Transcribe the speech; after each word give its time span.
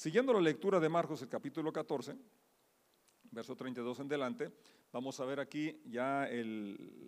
Siguiendo 0.00 0.32
la 0.32 0.40
lectura 0.40 0.80
de 0.80 0.88
Marcos, 0.88 1.20
el 1.20 1.28
capítulo 1.28 1.70
14, 1.70 2.16
verso 3.32 3.54
32 3.54 4.00
en 4.00 4.08
delante, 4.08 4.50
vamos 4.90 5.20
a 5.20 5.26
ver 5.26 5.40
aquí 5.40 5.78
ya 5.84 6.26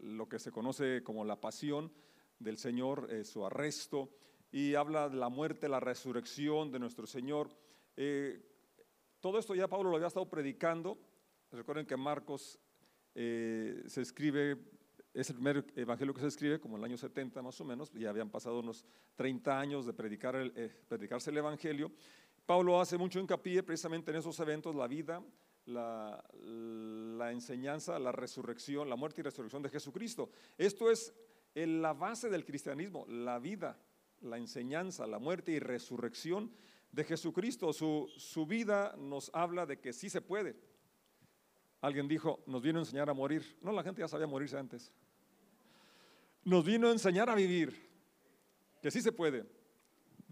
lo 0.03 0.29
que 0.29 0.39
se 0.39 0.53
conoce 0.53 1.03
como 1.03 1.25
la 1.25 1.41
pasión 1.41 1.91
del 2.39 2.59
Señor, 2.59 3.09
eh, 3.11 3.25
su 3.25 3.47
arresto, 3.47 4.11
y 4.51 4.75
habla 4.75 5.09
de 5.09 5.17
la 5.17 5.31
muerte, 5.31 5.71
la 5.71 5.81
resurrección 5.81 6.71
de 6.71 6.81
nuestro 6.81 7.07
Señor. 7.07 7.49
Eh, 7.97 8.43
todo 9.21 9.39
esto 9.39 9.55
ya 9.55 9.69
Pablo 9.69 9.89
lo 9.89 9.97
había 9.97 10.09
estado 10.09 10.29
predicando. 10.29 10.99
Recuerden 11.51 11.87
que 11.87 11.97
Marcos 11.97 12.59
eh, 13.15 13.85
se 13.87 14.03
escribe, 14.03 14.59
es 15.15 15.31
el 15.31 15.37
primer 15.37 15.65
evangelio 15.77 16.13
que 16.13 16.21
se 16.21 16.27
escribe 16.27 16.61
como 16.61 16.77
en 16.77 16.81
el 16.81 16.91
año 16.91 16.99
70 16.99 17.41
más 17.41 17.59
o 17.59 17.65
menos, 17.65 17.91
ya 17.93 18.11
habían 18.11 18.29
pasado 18.29 18.61
unos 18.61 18.85
30 19.17 19.59
años 19.59 19.87
de 19.87 19.95
predicar 19.95 20.37
el, 20.37 20.53
predicarse 20.89 21.31
el 21.31 21.39
evangelio. 21.39 21.91
Pablo 22.47 22.81
hace 22.81 22.99
mucho 22.99 23.21
hincapié 23.21 23.63
precisamente 23.63 24.11
en 24.11 24.19
esos 24.19 24.39
eventos, 24.41 24.75
la 24.75 24.89
vida, 24.89 25.23
la, 25.67 27.31
enseñanza, 27.31 27.99
la 27.99 28.13
resurrección, 28.13 28.89
la 28.89 28.97
muerte 28.97 29.21
y 29.21 29.25
resurrección 29.25 29.63
de 29.63 29.69
Jesucristo. 29.69 30.31
Esto 30.59 30.91
es 30.91 31.15
la 31.55 31.93
base 31.93 32.29
del 32.29 32.45
cristianismo, 32.45 33.07
la 33.07 33.39
vida, 33.39 33.79
la 34.21 34.39
enseñanza, 34.39 35.07
la 35.07 35.19
muerte 35.19 35.53
y 35.53 35.61
resurrección 35.61 36.53
de 36.91 37.05
Jesucristo. 37.05 37.73
Su, 37.73 38.11
su 38.17 38.47
vida 38.47 38.95
nos 38.99 39.31
habla 39.35 39.65
de 39.67 39.81
que 39.81 39.93
sí 39.93 40.11
se 40.11 40.21
puede. 40.21 40.57
Alguien 41.81 42.09
dijo, 42.09 42.43
nos 42.47 42.63
vino 42.63 42.79
a 42.79 42.83
enseñar 42.83 43.09
a 43.09 43.15
morir. 43.15 43.59
No, 43.61 43.73
la 43.73 43.83
gente 43.83 44.01
ya 44.01 44.09
sabía 44.09 44.27
morirse 44.27 44.59
antes. 44.59 44.93
Nos 46.45 46.65
vino 46.65 46.89
a 46.89 46.93
enseñar 46.93 47.31
a 47.31 47.35
vivir, 47.35 47.89
que 48.81 48.91
sí 48.91 49.01
se 49.01 49.13
puede. 49.13 49.62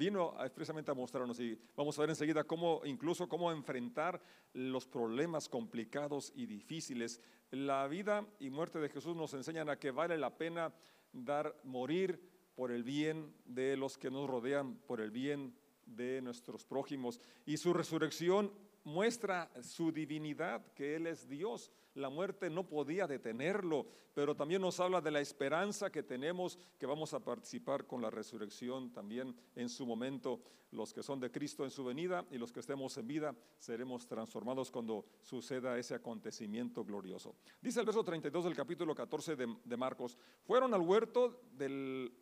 Vino 0.01 0.35
expresamente 0.43 0.91
a 0.91 0.95
mostrarnos 0.95 1.39
y 1.41 1.59
vamos 1.77 1.99
a 1.99 2.01
ver 2.01 2.09
enseguida 2.09 2.45
cómo, 2.45 2.81
incluso 2.87 3.29
cómo 3.29 3.53
enfrentar 3.53 4.19
los 4.55 4.87
problemas 4.87 5.47
complicados 5.47 6.33
y 6.35 6.47
difíciles. 6.47 7.21
La 7.51 7.87
vida 7.87 8.27
y 8.39 8.49
muerte 8.49 8.79
de 8.79 8.89
Jesús 8.89 9.15
nos 9.15 9.35
enseñan 9.35 9.69
a 9.69 9.79
que 9.79 9.91
vale 9.91 10.17
la 10.17 10.39
pena 10.39 10.73
dar, 11.13 11.55
morir 11.65 12.19
por 12.55 12.73
el 12.73 12.83
bien 12.83 13.35
de 13.45 13.77
los 13.77 13.99
que 13.99 14.11
nos 14.11 14.27
rodean, 14.27 14.77
por 14.87 15.03
el 15.03 15.11
bien 15.11 15.55
de 15.85 16.23
nuestros 16.23 16.65
prójimos. 16.65 17.21
Y 17.45 17.59
su 17.59 17.75
resurrección 17.75 18.51
muestra 18.91 19.51
su 19.63 19.91
divinidad, 19.91 20.61
que 20.75 20.97
Él 20.97 21.07
es 21.07 21.29
Dios. 21.29 21.71
La 21.95 22.11
muerte 22.11 22.51
no 22.51 22.69
podía 22.69 23.07
detenerlo, 23.07 23.87
pero 24.15 24.35
también 24.35 24.61
nos 24.61 24.79
habla 24.81 25.01
de 25.01 25.11
la 25.11 25.21
esperanza 25.21 25.91
que 25.91 26.03
tenemos, 26.03 26.59
que 26.79 26.87
vamos 26.87 27.15
a 27.15 27.25
participar 27.25 27.87
con 27.87 28.03
la 28.03 28.11
resurrección 28.11 28.93
también 28.93 29.35
en 29.57 29.69
su 29.69 29.87
momento. 29.87 30.41
Los 30.73 30.93
que 30.93 31.03
son 31.03 31.19
de 31.19 31.33
Cristo 31.33 31.65
en 31.65 31.71
su 31.71 31.85
venida 31.85 32.25
y 32.31 32.39
los 32.39 32.53
que 32.53 32.61
estemos 32.61 32.97
en 32.97 33.07
vida 33.07 33.35
seremos 33.59 34.07
transformados 34.07 34.71
cuando 34.71 35.05
suceda 35.21 35.79
ese 35.79 35.95
acontecimiento 35.95 36.85
glorioso. 36.85 37.35
Dice 37.61 37.81
el 37.81 37.87
verso 37.87 38.05
32 38.05 38.45
del 38.45 38.55
capítulo 38.55 38.95
14 38.95 39.35
de, 39.37 39.77
Marcos, 39.77 40.17
fueron 40.45 40.73
al 40.75 40.83
huerto 40.83 41.43
del 41.53 42.13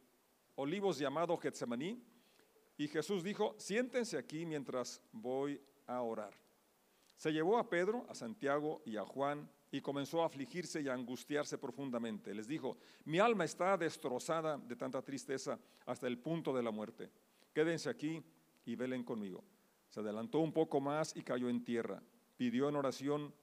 olivos 0.54 0.98
llamado 0.98 1.36
Getsemaní 1.36 2.02
y 2.78 2.88
Jesús 2.88 3.22
dijo, 3.22 3.54
siéntense 3.58 4.16
aquí 4.16 4.46
mientras 4.46 5.02
voy 5.12 5.60
a 5.86 6.00
orar. 6.00 6.47
Se 7.18 7.32
llevó 7.32 7.58
a 7.58 7.68
Pedro, 7.68 8.06
a 8.08 8.14
Santiago 8.14 8.80
y 8.86 8.96
a 8.96 9.04
Juan 9.04 9.50
y 9.72 9.80
comenzó 9.80 10.22
a 10.22 10.26
afligirse 10.26 10.80
y 10.80 10.88
a 10.88 10.94
angustiarse 10.94 11.58
profundamente. 11.58 12.32
Les 12.32 12.46
dijo, 12.46 12.78
mi 13.06 13.18
alma 13.18 13.44
está 13.44 13.76
destrozada 13.76 14.56
de 14.56 14.76
tanta 14.76 15.02
tristeza 15.02 15.58
hasta 15.84 16.06
el 16.06 16.18
punto 16.18 16.54
de 16.54 16.62
la 16.62 16.70
muerte. 16.70 17.10
Quédense 17.52 17.90
aquí 17.90 18.22
y 18.64 18.76
velen 18.76 19.02
conmigo. 19.02 19.42
Se 19.88 19.98
adelantó 19.98 20.38
un 20.38 20.52
poco 20.52 20.80
más 20.80 21.16
y 21.16 21.22
cayó 21.22 21.48
en 21.48 21.64
tierra. 21.64 22.00
Pidió 22.36 22.68
en 22.68 22.76
oración 22.76 23.34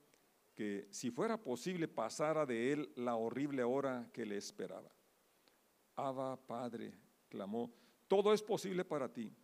que 0.56 0.88
si 0.90 1.12
fuera 1.12 1.36
posible 1.36 1.90
pasara 1.90 2.46
de 2.46 2.72
él 2.72 2.94
la 2.96 3.16
horrible 3.18 3.62
hora 3.66 4.09
que 4.14 4.26
le 4.26 4.38
esperaba. 4.38 4.90
Abba, 5.97 6.38
Padre, 6.38 6.94
clamó, 7.28 7.74
todo 8.07 8.34
es 8.34 8.42
posible 8.42 8.86
para 8.86 9.12
ti. 9.12 9.36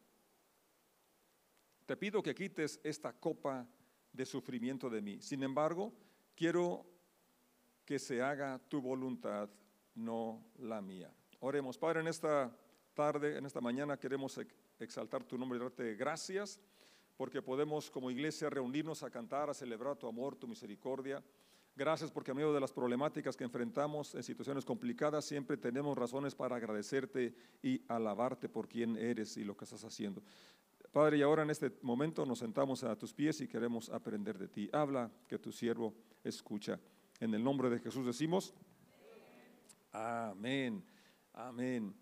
Te 1.86 1.98
pido 1.98 2.24
que 2.24 2.34
quites 2.34 2.80
esta 2.81 3.12
copa 3.12 3.68
de 4.14 4.26
sufrimiento 4.26 4.90
de 4.90 5.02
mí. 5.02 5.22
Sin 5.22 5.44
embargo, 5.44 5.94
quiero 6.36 6.86
que 7.86 8.00
se 8.00 8.22
haga 8.22 8.60
tu 8.68 8.82
voluntad, 8.82 9.50
no 9.96 10.44
la 10.60 10.82
mía. 10.82 11.14
Oremos, 11.40 11.78
Padre, 11.78 12.02
en 12.02 12.08
esta 12.08 12.56
tarde, 12.94 13.38
en 13.38 13.46
esta 13.46 13.62
mañana 13.62 13.98
queremos 13.98 14.40
exaltar 14.80 15.24
tu 15.24 15.38
nombre 15.38 15.58
y 15.58 15.62
darte 15.62 15.96
gracias 15.96 16.60
porque 17.18 17.42
podemos 17.42 17.90
como 17.92 18.10
iglesia 18.10 18.50
reunirnos 18.50 19.04
a 19.04 19.10
cantar, 19.10 19.50
a 19.50 19.54
celebrar 19.54 19.96
tu 19.98 20.08
amor, 20.08 20.36
tu 20.36 20.48
misericordia. 20.48 21.24
Gracias 21.76 22.12
porque 22.12 22.32
a 22.32 22.34
medio 22.34 22.52
de 22.54 22.60
las 22.60 22.74
problemáticas 22.74 23.38
que 23.38 23.44
enfrentamos 23.44 24.16
en 24.16 24.24
situaciones 24.24 24.66
complicadas 24.66 25.26
siempre 25.26 25.56
tenemos 25.56 25.98
razones 25.98 26.36
para 26.36 26.58
agradecerte 26.58 27.34
y 27.62 27.82
alabarte 27.88 28.50
por 28.50 28.68
quien 28.68 28.98
eres 28.98 29.38
y 29.38 29.44
lo 29.44 29.56
que 29.56 29.66
estás 29.66 29.84
haciendo. 29.84 30.22
Padre, 30.91 31.19
y 31.19 31.22
ahora 31.22 31.44
en 31.44 31.50
este 31.50 31.72
momento 31.81 32.25
nos 32.25 32.40
sentamos 32.40 32.84
a 32.84 32.97
tus 32.97 33.13
pies 33.13 33.40
y 33.40 33.47
queremos 33.47 33.90
aprender 33.90 34.38
de 34.38 34.50
ti. 34.50 34.69
Habla 34.74 35.09
que 35.28 35.40
tu 35.40 35.52
siervo 35.52 35.94
escucha. 36.24 36.79
En 37.19 37.34
el 37.34 37.41
nombre 37.41 37.69
de 37.69 37.79
Jesús 37.79 38.06
decimos, 38.06 38.53
amén, 39.94 40.84
amén. 41.34 41.96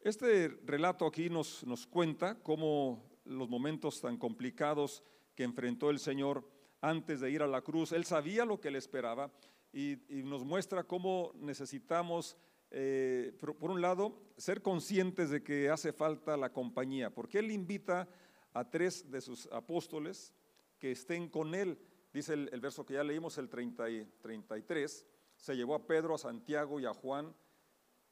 Este 0.00 0.48
relato 0.64 1.06
aquí 1.06 1.30
nos, 1.30 1.64
nos 1.64 1.86
cuenta 1.86 2.42
cómo 2.42 3.04
los 3.24 3.48
momentos 3.48 4.00
tan 4.00 4.16
complicados 4.16 5.04
que 5.36 5.44
enfrentó 5.44 5.90
el 5.90 6.00
Señor 6.00 6.44
antes 6.80 7.20
de 7.20 7.30
ir 7.30 7.42
a 7.42 7.46
la 7.46 7.62
cruz, 7.62 7.92
Él 7.92 8.04
sabía 8.04 8.44
lo 8.44 8.60
que 8.60 8.70
le 8.70 8.78
esperaba 8.78 9.30
y, 9.72 9.96
nos 10.24 10.44
muestra 10.44 10.84
cómo 10.84 11.32
necesitamos 11.36 12.36
eh, 12.70 13.32
por, 13.40 13.70
un 13.70 13.80
lado, 13.80 14.20
ser 14.36 14.60
conscientes 14.60 15.30
de 15.30 15.42
que 15.42 15.70
hace 15.70 15.92
falta 15.92 16.36
la 16.36 16.52
compañía, 16.52 17.10
porque 17.10 17.38
Él 17.38 17.50
invita 17.50 18.08
a 18.54 18.70
tres 18.70 19.10
de 19.10 19.20
sus 19.20 19.46
apóstoles 19.52 20.32
que 20.78 20.92
estén 20.92 21.28
con 21.28 21.54
él. 21.54 21.78
Dice 22.12 22.34
el, 22.34 22.60
verso 22.60 22.86
que 22.86 22.94
ya 22.94 23.04
leímos, 23.04 23.36
el 23.38 23.48
30 23.48 23.90
y 23.90 24.04
33, 24.22 25.06
se 25.36 25.56
llevó 25.56 25.74
a 25.74 25.86
Pedro, 25.86 26.14
a 26.14 26.18
Santiago 26.18 26.78
y 26.78 26.86
a 26.86 26.94
Juan, 26.94 27.34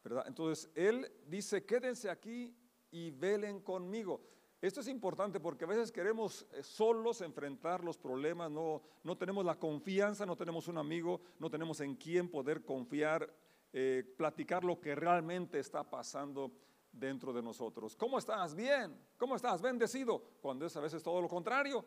¿verdad? 0.03 0.25
Entonces 0.27 0.71
él 0.75 1.11
dice, 1.27 1.65
quédense 1.65 2.11
aquí 2.11 2.55
y 2.91 3.11
velen 3.13 3.61
conmigo. 3.61 4.21
Esto 4.61 4.81
es 4.81 4.89
importante 4.89 5.41
porque 5.41 5.65
a 5.65 5.69
veces 5.69 5.91
queremos 5.91 6.47
eh, 6.53 6.63
solos 6.63 7.21
enfrentar 7.21 7.83
los 7.83 7.97
problemas, 7.97 8.51
no, 8.51 8.83
no 9.03 9.17
tenemos 9.17 9.45
la 9.45 9.59
confianza, 9.59 10.27
no 10.27 10.37
tenemos 10.37 10.69
un 10.69 10.79
amigo, 10.79 11.21
no 11.39 11.51
tenemos 11.51 11.81
en 11.81 11.97
quién 11.97 12.29
poder 12.29 12.65
confiar, 12.65 13.33
eh, 13.73 14.05
platicar 14.17 14.65
lo 14.65 14.81
que 14.81 14.95
realmente 14.95 15.59
está 15.59 15.89
pasando 15.89 16.53
dentro 16.93 17.33
de 17.33 17.43
nosotros. 17.43 17.97
¿Cómo 17.97 18.19
estás? 18.19 18.55
Bien. 18.55 18.97
¿Cómo 19.17 19.37
estás? 19.37 19.61
Bendecido. 19.61 20.23
Cuando 20.41 20.67
es 20.67 20.77
a 20.77 20.81
veces 20.81 21.03
todo 21.03 21.21
lo 21.21 21.29
contrario. 21.29 21.85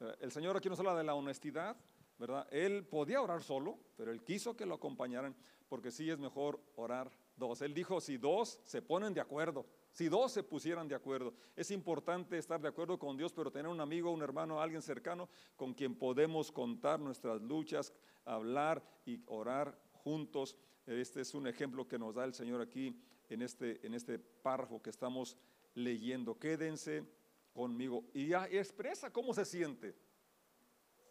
Eh, 0.00 0.16
el 0.20 0.32
Señor 0.32 0.56
aquí 0.56 0.68
nos 0.68 0.78
habla 0.80 0.96
de 0.96 1.04
la 1.04 1.14
honestidad, 1.14 1.76
¿verdad? 2.18 2.46
Él 2.50 2.84
podía 2.84 3.22
orar 3.22 3.42
solo, 3.42 3.78
pero 3.96 4.10
Él 4.10 4.22
quiso 4.22 4.56
que 4.56 4.66
lo 4.66 4.74
acompañaran 4.74 5.34
porque 5.68 5.90
sí 5.90 6.10
es 6.10 6.18
mejor 6.18 6.60
orar 6.76 7.10
dos. 7.36 7.62
Él 7.62 7.72
dijo, 7.72 8.00
si 8.00 8.18
dos 8.18 8.60
se 8.64 8.82
ponen 8.82 9.14
de 9.14 9.20
acuerdo, 9.20 9.64
si 9.92 10.08
dos 10.08 10.32
se 10.32 10.42
pusieran 10.42 10.88
de 10.88 10.94
acuerdo, 10.94 11.34
es 11.56 11.70
importante 11.70 12.36
estar 12.36 12.60
de 12.60 12.68
acuerdo 12.68 12.98
con 12.98 13.16
Dios, 13.16 13.32
pero 13.32 13.50
tener 13.50 13.68
un 13.68 13.80
amigo, 13.80 14.10
un 14.10 14.22
hermano, 14.22 14.60
alguien 14.60 14.82
cercano 14.82 15.28
con 15.56 15.72
quien 15.72 15.94
podemos 15.94 16.52
contar 16.52 17.00
nuestras 17.00 17.40
luchas, 17.40 17.92
hablar 18.24 18.82
y 19.06 19.22
orar 19.26 19.78
juntos. 19.92 20.56
Este 20.86 21.20
es 21.20 21.34
un 21.34 21.46
ejemplo 21.46 21.86
que 21.86 21.98
nos 21.98 22.14
da 22.14 22.24
el 22.24 22.34
Señor 22.34 22.60
aquí 22.60 23.00
en 23.32 23.42
este, 23.42 23.84
en 23.86 23.94
este 23.94 24.18
párrafo 24.18 24.82
que 24.82 24.90
estamos 24.90 25.36
leyendo. 25.74 26.38
Quédense 26.38 27.04
conmigo 27.52 28.04
y 28.12 28.28
ya 28.28 28.46
expresa 28.46 29.12
cómo 29.12 29.34
se 29.34 29.44
siente. 29.44 29.94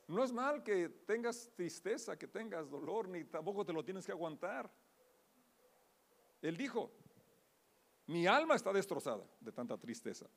No 0.08 0.24
es 0.24 0.32
mal 0.32 0.64
que 0.64 0.90
tengas 0.90 1.52
tristeza, 1.56 2.18
que 2.18 2.28
tengas 2.28 2.70
dolor, 2.70 3.08
ni 3.08 3.24
tampoco 3.24 3.66
te 3.66 3.74
lo 3.74 3.84
tienes 3.84 4.06
que 4.06 4.12
aguantar. 4.12 4.70
Él 6.42 6.58
dijo, 6.58 6.92
mi 8.08 8.28
alma 8.28 8.56
está 8.56 8.74
destrozada 8.74 9.24
de 9.40 9.52
tanta 9.52 9.78
tristeza. 9.78 10.28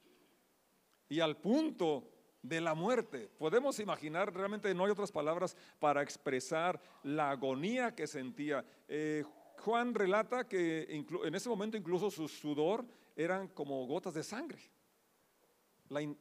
Y 1.08 1.20
al 1.20 1.36
punto 1.38 2.10
de 2.40 2.60
la 2.60 2.74
muerte, 2.74 3.28
podemos 3.38 3.80
imaginar, 3.80 4.32
realmente 4.32 4.72
no 4.74 4.84
hay 4.84 4.90
otras 4.90 5.10
palabras 5.10 5.56
para 5.78 6.02
expresar 6.02 6.80
la 7.02 7.30
agonía 7.30 7.94
que 7.94 8.06
sentía. 8.06 8.64
Eh, 8.86 9.24
Juan 9.58 9.94
relata 9.94 10.46
que 10.46 10.82
en 10.88 11.34
ese 11.34 11.48
momento 11.48 11.76
incluso 11.76 12.10
su 12.10 12.28
sudor 12.28 12.84
eran 13.16 13.48
como 13.48 13.86
gotas 13.86 14.14
de 14.14 14.22
sangre. 14.22 14.60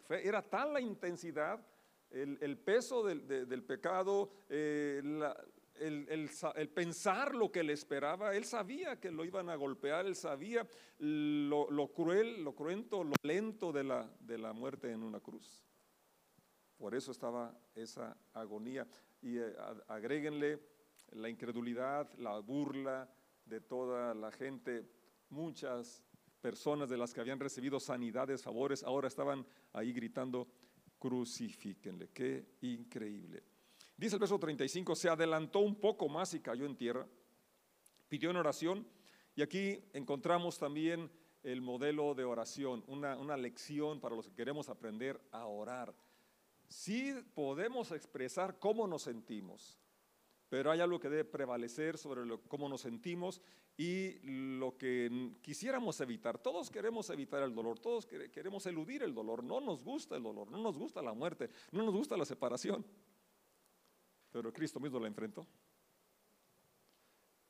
era 0.09 0.41
tal 0.41 0.73
la 0.73 0.81
intensidad, 0.81 1.65
el, 2.11 2.57
peso 2.57 3.03
del, 3.03 3.63
pecado, 3.63 4.29
eh, 4.49 5.01
el, 5.79 6.69
pensar 6.69 7.33
lo 7.33 7.51
que 7.51 7.63
le 7.63 7.73
esperaba, 7.73 8.35
él 8.35 8.45
sabía 8.45 8.99
que 8.99 9.11
lo 9.11 9.25
iban 9.25 9.49
a 9.49 9.55
golpear, 9.55 10.05
él 10.05 10.15
sabía 10.15 10.67
lo, 10.99 11.91
cruel, 11.93 12.43
lo 12.43 12.53
cruento, 12.53 13.03
lo 13.03 13.15
lento 13.23 13.71
de 13.71 13.83
la, 13.83 14.53
muerte 14.53 14.91
en 14.91 15.03
una 15.03 15.19
cruz. 15.19 15.63
Por 16.77 16.95
eso 16.95 17.11
estaba 17.11 17.57
esa 17.75 18.15
agonía. 18.33 18.85
Y 19.21 19.37
eh, 19.37 19.55
agréguenle 19.87 20.59
la 21.11 21.29
incredulidad, 21.29 22.11
la 22.17 22.39
burla 22.39 23.09
de 23.45 23.61
toda 23.61 24.13
la 24.13 24.31
gente, 24.31 24.87
muchas 25.29 26.03
personas 26.41 26.89
de 26.89 26.97
las 26.97 27.13
que 27.13 27.21
habían 27.21 27.39
recibido 27.39 27.79
sanidades, 27.79 28.43
favores, 28.43 28.83
ahora 28.83 29.07
estaban 29.07 29.45
ahí 29.71 29.93
gritando, 29.93 30.47
crucifíquenle. 30.99 32.09
Qué 32.09 32.57
increíble. 32.61 33.43
Dice 33.95 34.15
el 34.15 34.19
verso 34.19 34.39
35, 34.39 34.95
se 34.95 35.09
adelantó 35.09 35.59
un 35.59 35.75
poco 35.75 36.09
más 36.09 36.33
y 36.33 36.39
cayó 36.39 36.65
en 36.65 36.75
tierra, 36.75 37.07
pidió 38.09 38.29
en 38.29 38.37
oración, 38.37 38.87
y 39.35 39.41
aquí 39.41 39.79
encontramos 39.93 40.57
también 40.57 41.09
el 41.43 41.61
modelo 41.61 42.13
de 42.13 42.23
oración, 42.23 42.83
una, 42.87 43.17
una 43.17 43.37
lección 43.37 43.99
para 43.99 44.15
los 44.15 44.27
que 44.27 44.35
queremos 44.35 44.69
aprender 44.69 45.19
a 45.31 45.45
orar. 45.45 45.93
Sí 46.67 47.13
podemos 47.33 47.91
expresar 47.91 48.59
cómo 48.59 48.87
nos 48.87 49.03
sentimos, 49.03 49.77
pero 50.53 50.69
hay 50.69 50.81
algo 50.81 50.99
que 50.99 51.09
debe 51.09 51.25
prevalecer 51.25 51.97
sobre 51.97 52.21
cómo 52.47 52.69
nos 52.69 52.81
sentimos 52.81 53.41
y 53.75 54.19
lo 54.59 54.77
que 54.77 55.31
quisiéramos 55.41 55.99
evitar. 55.99 56.37
Todos 56.37 56.69
queremos 56.69 57.09
evitar 57.09 57.41
el 57.41 57.55
dolor, 57.55 57.79
todos 57.79 58.05
queremos 58.05 58.63
eludir 58.67 59.01
el 59.01 59.15
dolor, 59.15 59.43
no 59.43 59.59
nos 59.59 59.83
gusta 59.83 60.15
el 60.15 60.21
dolor, 60.21 60.51
no 60.51 60.59
nos 60.59 60.77
gusta 60.77 61.01
la 61.01 61.11
muerte, 61.11 61.49
no 61.71 61.81
nos 61.81 61.95
gusta 61.95 62.15
la 62.15 62.23
separación, 62.23 62.85
pero 64.31 64.53
Cristo 64.53 64.79
mismo 64.79 64.99
la 64.99 65.07
enfrentó. 65.07 65.47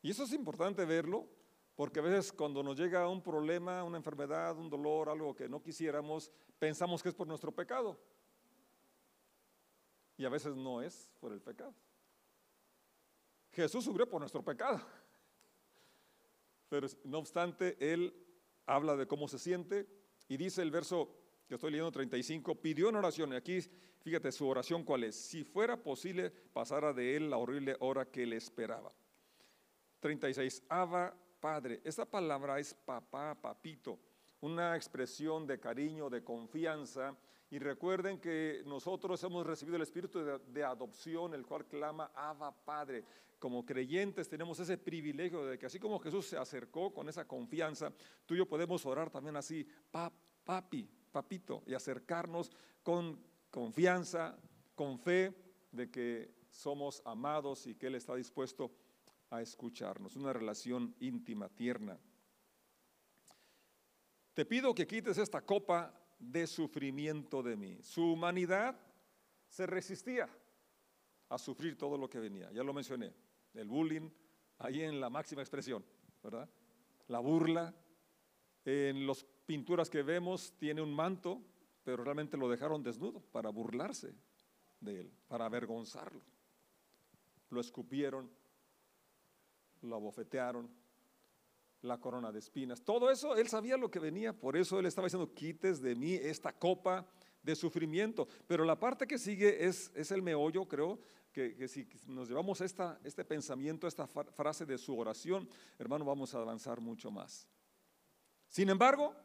Y 0.02 0.10
eso 0.10 0.24
es 0.24 0.32
importante 0.32 0.86
verlo, 0.86 1.28
porque 1.76 2.00
a 2.00 2.04
veces 2.04 2.32
cuando 2.32 2.64
nos 2.64 2.78
llega 2.78 3.10
un 3.10 3.22
problema, 3.22 3.84
una 3.84 3.98
enfermedad, 3.98 4.58
un 4.58 4.70
dolor, 4.70 5.10
algo 5.10 5.36
que 5.36 5.50
no 5.50 5.62
quisiéramos, 5.62 6.32
pensamos 6.58 7.04
que 7.04 7.10
es 7.10 7.16
por 7.16 7.28
nuestro 7.28 7.52
pecado. 7.52 8.00
Y 10.16 10.24
a 10.24 10.30
veces 10.30 10.56
no 10.56 10.82
es 10.82 11.12
por 11.20 11.34
el 11.34 11.42
pecado. 11.42 11.76
Jesús 13.54 13.86
sufrió 13.86 14.10
por 14.10 14.20
nuestro 14.20 14.44
pecado. 14.44 14.82
Pero 16.70 16.88
no 17.04 17.20
obstante, 17.20 17.78
Él 17.80 18.14
habla 18.66 18.96
de 18.96 19.08
cómo 19.08 19.28
se 19.28 19.38
siente 19.38 19.88
y 20.28 20.38
dice 20.38 20.62
el 20.62 20.72
verso 20.72 21.16
que 21.48 21.56
estoy 21.56 21.72
leyendo 21.72 21.92
35, 21.92 22.56
pidió 22.56 22.90
en 22.90 22.96
oración, 22.96 23.34
y 23.34 23.36
aquí 23.36 23.60
fíjate 24.02 24.32
su 24.32 24.48
oración 24.48 24.84
cuál 24.84 25.04
es, 25.04 25.16
si 25.16 25.44
fuera 25.44 25.78
posible 25.78 26.32
pasara 26.32 26.94
de 26.94 27.16
Él 27.16 27.30
la 27.30 27.38
horrible 27.38 27.76
hora 27.80 28.06
que 28.06 28.26
le 28.26 28.38
esperaba. 28.38 28.92
36, 30.00 30.64
Abba 30.70 31.16
Padre, 31.40 31.82
esta 31.84 32.06
palabra 32.06 32.60
es 32.60 32.74
papá, 32.74 33.36
papito, 33.40 34.00
una 34.42 34.76
expresión 34.76 35.46
de 35.46 35.60
cariño, 35.60 36.10
de 36.10 36.24
confianza, 36.24 37.16
y 37.54 37.60
recuerden 37.60 38.20
que 38.20 38.64
nosotros 38.66 39.24
hemos 39.24 39.46
recibido 39.46 39.76
el 39.76 39.84
espíritu 39.84 40.20
de, 40.48 40.64
adopción, 40.64 41.36
el 41.36 41.46
cual 41.46 41.68
clama 41.68 42.10
Abba 42.16 42.52
Padre. 42.52 43.04
Como 43.38 43.64
creyentes 43.64 44.28
tenemos 44.28 44.60
ese 44.60 44.76
privilegio 44.76 45.46
de 45.46 45.60
que 45.60 45.68
así 45.68 45.78
como 45.78 46.00
Jesús 46.00 46.26
se 46.26 46.36
acercó 46.36 46.92
con 46.92 47.08
esa 47.10 47.28
confianza, 47.28 47.94
tú 48.26 48.34
y 48.34 48.40
yo 48.40 48.48
podemos 48.48 48.84
orar 48.88 49.12
también 49.12 49.36
así, 49.36 49.68
papi, 49.92 50.90
papito, 51.12 51.62
y 51.68 51.76
acercarnos 51.76 52.52
con 52.82 53.24
confianza, 53.52 54.36
con 54.74 54.98
fe 54.98 55.32
de 55.72 55.92
que 55.92 56.34
somos 56.50 57.04
amados 57.06 57.68
y 57.68 57.76
que 57.76 57.86
Él 57.86 57.94
está 57.94 58.16
dispuesto 58.16 58.72
a 59.30 59.44
escucharnos. 59.44 60.16
Una 60.16 60.34
relación 60.34 60.96
íntima, 61.02 61.50
tierna. 61.50 62.00
Te 64.34 64.44
pido 64.44 64.74
que 64.74 64.88
quites 64.88 65.20
esta 65.20 65.42
copa 65.42 66.00
de 66.32 66.48
sufrimiento 66.48 67.44
de 67.44 67.56
mí. 67.56 67.78
Su 67.82 68.14
humanidad 68.14 68.80
se 69.48 69.66
resistía 69.66 70.30
a 71.30 71.38
sufrir 71.38 71.78
todo 71.78 71.98
lo 71.98 72.10
que 72.10 72.20
venía. 72.20 72.52
Ya 72.52 72.64
lo 72.64 72.74
mencioné, 72.74 73.14
el 73.54 73.68
bullying, 73.68 74.10
ahí 74.60 74.82
en 74.82 75.00
la 75.00 75.10
máxima 75.10 75.42
expresión, 75.42 75.84
¿verdad? 76.24 76.50
La 77.08 77.20
burla, 77.20 77.74
en 78.66 79.06
las 79.06 79.26
pinturas 79.46 79.90
que 79.90 80.04
vemos 80.04 80.54
tiene 80.58 80.82
un 80.82 80.94
manto, 80.94 81.42
pero 81.84 82.04
realmente 82.04 82.38
lo 82.38 82.50
dejaron 82.50 82.82
desnudo 82.82 83.20
para 83.20 83.50
burlarse 83.50 84.14
de 84.80 85.02
él, 85.02 85.12
para 85.28 85.46
avergonzarlo. 85.46 86.22
Lo 87.50 87.60
escupieron, 87.60 88.30
lo 89.82 89.96
abofetearon, 89.96 90.70
la 91.84 92.00
corona 92.00 92.32
de 92.32 92.40
espinas. 92.40 92.82
Todo 92.82 93.12
eso, 93.12 93.36
él 93.36 93.48
sabía 93.48 93.78
lo 93.78 93.92
que 93.92 94.00
venía, 94.00 94.34
por 94.34 94.58
eso 94.58 94.80
él 94.80 94.86
estaba 94.86 95.06
diciendo, 95.06 95.34
quites 95.34 95.82
de 95.82 95.96
mí 95.96 96.14
esta 96.14 96.52
copa 96.52 97.06
de 97.42 97.56
sufrimiento. 97.56 98.28
Pero 98.48 98.64
la 98.64 98.80
parte 98.80 99.06
que 99.06 99.18
sigue 99.18 99.66
es, 99.66 99.92
es 99.94 100.12
el 100.12 100.22
meollo, 100.22 100.66
creo, 100.68 101.00
que, 101.34 101.68
si 101.68 101.88
nos 102.08 102.30
llevamos 102.30 102.62
esta, 102.62 103.00
este 103.04 103.26
pensamiento, 103.26 103.88
esta 103.88 104.08
frase 104.08 104.66
de 104.66 104.78
su 104.78 104.98
oración, 104.98 105.50
hermano, 105.78 106.06
vamos 106.06 106.34
a 106.34 106.38
avanzar 106.38 106.80
mucho 106.80 107.12
más. 107.12 107.48
Sin 108.48 108.70
embargo, 108.70 109.16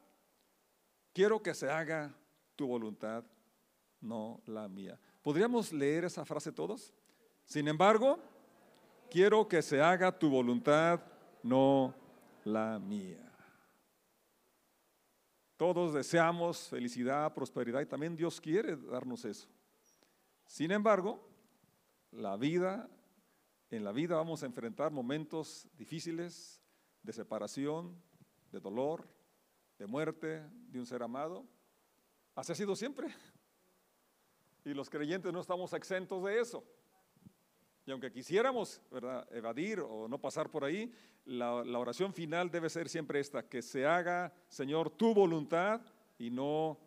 quiero 1.13 1.43
que 1.43 1.55
se 1.55 1.71
haga 1.71 2.15
tu 2.57 2.67
voluntad, 2.67 3.25
no 4.01 4.41
la 4.47 4.69
mía. 4.69 4.99
¿Podríamos 5.23 5.73
leer 5.73 6.05
esa 6.05 6.25
frase 6.25 6.51
todos? 6.51 6.95
Sin 7.45 7.69
embargo, 7.69 8.19
quiero 9.11 9.47
que 9.47 9.61
se 9.61 9.81
haga 9.81 10.19
tu 10.19 10.31
voluntad, 10.31 11.01
no 11.43 11.95
la 11.95 12.08
mía. 12.79 13.33
Todos 15.57 15.93
deseamos 15.93 16.69
felicidad, 16.69 17.35
prosperidad 17.35 17.81
y 17.81 17.87
también 17.87 18.17
Dios 18.17 18.41
quiere 18.41 18.77
darnos 18.77 19.25
eso. 19.25 19.49
Sin 20.47 20.71
embargo, 20.71 21.29
la 22.13 22.37
vida, 22.37 22.89
en 23.71 23.85
la 23.85 23.93
vida 23.93 24.17
vamos 24.17 24.43
a 24.43 24.47
enfrentar 24.47 24.93
momentos 24.93 25.67
difíciles 25.77 26.63
de 27.03 27.13
separación, 27.13 28.01
de 28.53 28.61
dolor, 28.61 29.07
de 29.79 29.87
muerte 29.87 30.43
de 30.71 30.79
un 30.79 30.87
ser 30.87 31.03
amado. 31.03 31.45
Así 32.35 32.53
ha 32.53 32.55
sido 32.55 32.77
siempre. 32.77 33.09
Y 34.65 34.75
los 34.75 34.89
creyentes 34.89 35.33
no 35.33 35.41
estamos 35.41 35.73
exentos 35.73 36.23
de 36.25 36.41
eso. 36.41 36.65
Y 37.89 37.91
aunque 37.91 38.13
quisiéramos 38.13 38.83
evadir 39.31 39.81
o 39.81 40.07
no 40.09 40.21
pasar 40.21 40.51
por 40.51 40.63
ahí, 40.63 40.93
la, 41.25 41.55
oración 41.55 42.13
final 42.13 42.51
debe 42.51 42.69
ser 42.69 42.87
siempre 42.87 43.19
esta, 43.19 43.49
que 43.49 43.63
se 43.63 43.87
haga, 43.87 44.31
Señor, 44.47 44.91
tu 44.91 45.15
voluntad 45.15 45.81
y 46.19 46.29
no 46.29 46.79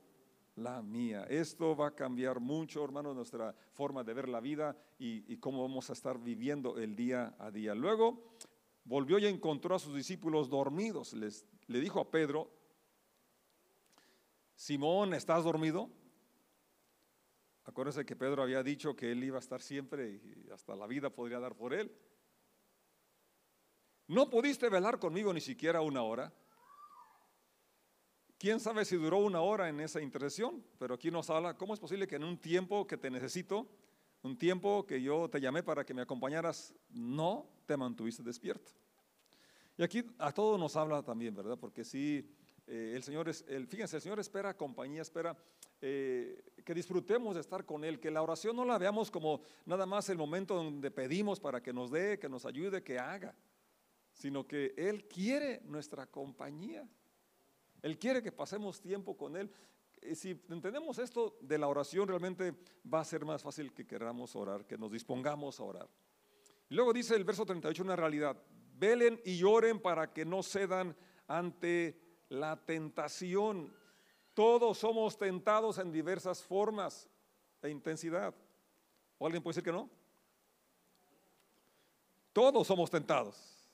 la 0.58 0.84
mía. 0.84 1.24
Esto 1.28 1.76
va 1.76 1.88
a 1.88 1.96
cambiar 1.96 2.40
mucho, 2.40 2.84
hermano, 2.84 3.16
nuestra 3.16 3.56
forma 3.74 4.04
de 4.04 4.14
ver 4.14 4.30
la 4.30 4.40
vida 4.42 4.78
y, 5.00 5.38
cómo 5.38 5.64
vamos 5.64 5.90
a 5.90 5.94
estar 5.94 6.20
viviendo 6.20 6.78
el 6.78 6.96
día 6.96 7.34
a 7.40 7.50
día. 7.50 7.74
Luego 7.74 8.36
volvió 8.86 9.18
y 9.18 9.26
encontró 9.26 9.74
a 9.74 9.80
sus 9.80 9.96
discípulos 9.96 10.52
dormidos. 10.52 11.14
Les, 11.14 11.48
le 11.66 11.80
dijo 11.80 12.00
a 12.00 12.12
Pedro, 12.12 12.48
Simón, 14.54 15.16
¿estás 15.16 15.44
dormido? 15.46 15.90
Acuérdense 17.72 18.06
que 18.06 18.18
Pedro 18.18 18.44
había 18.44 18.62
dicho 18.64 18.98
que 18.98 19.14
él 19.14 19.24
iba 19.24 19.38
a 19.38 19.40
estar 19.40 19.62
siempre 19.62 20.10
y 20.12 20.50
hasta 20.52 20.76
la 20.76 20.88
vida 20.88 21.10
podría 21.10 21.40
dar 21.40 21.56
por 21.56 21.74
él. 21.74 21.90
No 24.08 24.30
pudiste 24.30 24.68
velar 24.68 25.00
conmigo 25.00 25.34
ni 25.34 25.40
siquiera 25.40 25.80
una 25.80 26.04
hora. 26.04 26.34
Quién 28.38 28.60
sabe 28.60 28.84
si 28.84 28.98
duró 28.98 29.20
una 29.20 29.40
hora 29.40 29.70
en 29.70 29.80
esa 29.80 30.02
intercesión, 30.02 30.62
pero 30.80 30.96
aquí 30.96 31.12
nos 31.12 31.30
habla, 31.30 31.56
¿cómo 31.56 31.74
es 31.74 31.80
posible 31.80 32.08
que 32.08 32.18
en 32.18 32.26
un 32.26 32.38
tiempo 32.38 32.86
que 32.86 32.98
te 32.98 33.10
necesito, 33.10 33.70
un 34.22 34.38
tiempo 34.38 34.86
que 34.86 35.02
yo 35.02 35.30
te 35.30 35.40
llamé 35.40 35.64
para 35.64 35.86
que 35.86 35.94
me 35.94 36.02
acompañaras, 36.02 36.76
no 36.90 37.48
te 37.66 37.78
mantuviste 37.78 38.22
despierto? 38.22 38.74
Y 39.78 39.84
aquí 39.84 40.04
a 40.18 40.34
todos 40.34 40.60
nos 40.60 40.76
habla 40.76 41.02
también, 41.04 41.34
¿verdad? 41.34 41.58
Porque 41.58 41.86
sí, 41.86 42.36
eh, 42.68 42.92
el 42.98 43.04
Señor 43.04 43.30
es, 43.30 43.46
el, 43.48 43.66
fíjense, 43.66 43.96
el 43.96 44.02
Señor 44.02 44.20
espera 44.20 44.58
compañía, 44.58 45.02
espera 45.02 45.38
eh, 45.82 46.44
que 46.64 46.74
disfrutemos 46.74 47.36
de 47.36 47.42
estar 47.42 47.66
con 47.66 47.84
Él, 47.84 48.00
que 48.00 48.12
la 48.12 48.22
oración 48.22 48.56
no 48.56 48.66
la 48.66 48.78
veamos 48.78 49.10
como 49.10 49.42
nada 49.66 49.86
más 49.86 50.10
el 50.10 50.18
momento 50.18 50.56
donde 50.56 50.92
pedimos 50.92 51.40
para 51.40 51.62
que 51.62 51.74
nos 51.74 51.90
dé, 51.90 52.20
que 52.20 52.30
nos 52.30 52.46
ayude, 52.46 52.84
que 52.84 53.00
haga, 53.00 53.36
sino 54.14 54.48
que 54.48 54.74
Él 54.78 55.08
quiere 55.08 55.62
nuestra 55.66 56.06
compañía. 56.06 56.88
Él 57.82 57.98
quiere 57.98 58.22
que 58.22 58.32
pasemos 58.32 58.80
tiempo 58.80 59.18
con 59.18 59.36
Él. 59.36 59.52
Y 60.02 60.16
si 60.16 60.40
entendemos 60.50 61.00
esto 61.00 61.38
de 61.42 61.58
la 61.58 61.68
oración, 61.68 62.08
realmente 62.08 62.54
va 62.92 63.02
a 63.02 63.06
ser 63.06 63.26
más 63.26 63.42
fácil 63.42 63.74
que 63.74 63.86
queramos 63.86 64.36
orar, 64.36 64.66
que 64.66 64.78
nos 64.78 64.92
dispongamos 64.92 65.60
a 65.60 65.64
orar. 65.64 65.90
Y 66.70 66.76
luego 66.76 66.94
dice 66.94 67.16
el 67.16 67.24
verso 67.24 67.46
38 67.46 67.84
una 67.84 67.96
realidad, 67.96 68.38
velen 68.78 69.20
y 69.26 69.38
lloren 69.38 69.80
para 69.80 70.14
que 70.14 70.26
no 70.26 70.42
cedan 70.44 70.96
ante 71.28 72.00
la 72.30 72.64
tentación. 72.66 73.74
Todos 74.42 74.80
somos 74.80 75.20
tentados 75.20 75.78
en 75.78 75.92
diversas 75.92 76.42
formas 76.42 77.08
e 77.62 77.70
intensidad. 77.70 78.34
¿O 79.20 79.28
alguien 79.28 79.44
puede 79.44 79.54
decir 79.54 79.64
que 79.64 79.72
no? 79.72 79.88
Todos 82.34 82.66
somos 82.66 82.90
tentados. 82.90 83.70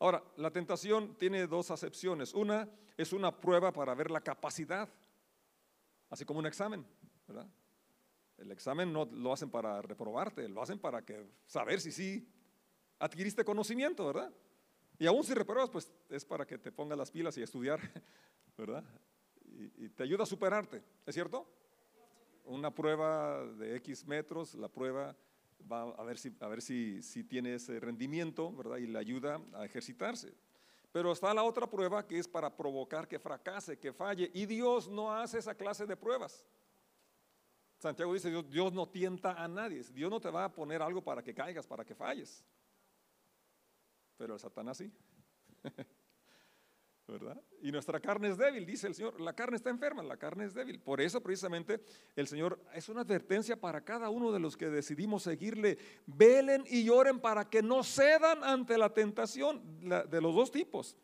Ahora, 0.00 0.24
la 0.36 0.50
tentación 0.50 1.14
tiene 1.14 1.46
dos 1.46 1.70
acepciones. 1.70 2.34
Una 2.34 2.68
es 2.96 3.12
una 3.12 3.30
prueba 3.30 3.72
para 3.72 3.94
ver 3.94 4.10
la 4.10 4.20
capacidad, 4.20 4.88
así 6.10 6.24
como 6.24 6.40
un 6.40 6.46
examen, 6.46 6.84
¿verdad? 7.28 7.46
El 8.38 8.50
examen 8.50 8.92
no 8.92 9.04
lo 9.04 9.32
hacen 9.32 9.50
para 9.50 9.82
reprobarte, 9.82 10.48
lo 10.48 10.62
hacen 10.62 10.80
para 10.80 11.04
que 11.04 11.30
saber 11.46 11.80
si 11.80 11.92
sí 11.92 12.28
adquiriste 12.98 13.44
conocimiento, 13.44 14.04
¿verdad? 14.04 14.32
Y 14.98 15.06
aún 15.06 15.24
si 15.24 15.34
reprobas, 15.34 15.70
pues 15.70 15.92
es 16.08 16.24
para 16.24 16.46
que 16.46 16.58
te 16.58 16.72
pongas 16.72 16.96
las 16.96 17.10
pilas 17.10 17.36
y 17.36 17.42
estudiar, 17.42 17.80
¿verdad? 18.56 18.84
Y, 19.44 19.86
y 19.86 19.88
te 19.90 20.02
ayuda 20.02 20.24
a 20.24 20.26
superarte, 20.26 20.82
¿es 21.04 21.14
cierto? 21.14 21.46
Una 22.44 22.74
prueba 22.74 23.44
de 23.44 23.76
X 23.76 24.06
metros, 24.06 24.54
la 24.54 24.68
prueba 24.68 25.16
va 25.70 25.82
a 25.82 26.02
ver 26.04 26.18
si, 26.18 26.34
a 26.40 26.48
ver 26.48 26.62
si, 26.62 27.02
si 27.02 27.24
tiene 27.24 27.54
ese 27.54 27.80
rendimiento, 27.80 28.52
¿verdad? 28.52 28.76
Y 28.78 28.86
le 28.86 28.98
ayuda 28.98 29.40
a 29.54 29.64
ejercitarse. 29.64 30.32
Pero 30.92 31.12
está 31.12 31.34
la 31.34 31.42
otra 31.42 31.68
prueba 31.68 32.06
que 32.06 32.18
es 32.18 32.28
para 32.28 32.54
provocar 32.54 33.06
que 33.06 33.18
fracase, 33.18 33.78
que 33.78 33.92
falle. 33.92 34.30
Y 34.32 34.46
Dios 34.46 34.88
no 34.88 35.12
hace 35.12 35.38
esa 35.38 35.54
clase 35.54 35.86
de 35.86 35.96
pruebas. 35.96 36.46
Santiago 37.78 38.14
dice, 38.14 38.30
Dios, 38.30 38.48
Dios 38.48 38.72
no 38.72 38.88
tienta 38.88 39.32
a 39.32 39.46
nadie. 39.46 39.82
Dios 39.92 40.10
no 40.10 40.20
te 40.20 40.30
va 40.30 40.44
a 40.44 40.52
poner 40.52 40.80
algo 40.80 41.02
para 41.02 41.22
que 41.22 41.34
caigas, 41.34 41.66
para 41.66 41.84
que 41.84 41.94
falles. 41.94 42.42
Pero 44.16 44.34
el 44.34 44.40
Satanás 44.40 44.78
sí. 44.78 44.92
¿verdad? 47.08 47.40
Y 47.62 47.70
nuestra 47.70 48.00
carne 48.00 48.28
es 48.28 48.36
débil, 48.36 48.66
dice 48.66 48.86
el 48.88 48.94
Señor. 48.94 49.20
La 49.20 49.32
carne 49.32 49.56
está 49.56 49.70
enferma, 49.70 50.02
la 50.02 50.16
carne 50.16 50.44
es 50.44 50.54
débil. 50.54 50.80
Por 50.80 51.00
eso 51.00 51.22
precisamente 51.22 51.80
el 52.16 52.26
Señor 52.26 52.60
es 52.74 52.88
una 52.88 53.02
advertencia 53.02 53.60
para 53.60 53.84
cada 53.84 54.10
uno 54.10 54.32
de 54.32 54.40
los 54.40 54.56
que 54.56 54.68
decidimos 54.68 55.22
seguirle. 55.22 55.78
Velen 56.06 56.64
y 56.66 56.84
lloren 56.84 57.20
para 57.20 57.48
que 57.48 57.62
no 57.62 57.84
cedan 57.84 58.42
ante 58.42 58.76
la 58.76 58.92
tentación 58.92 59.62
de 59.80 60.20
los 60.20 60.34
dos 60.34 60.50
tipos. 60.50 60.96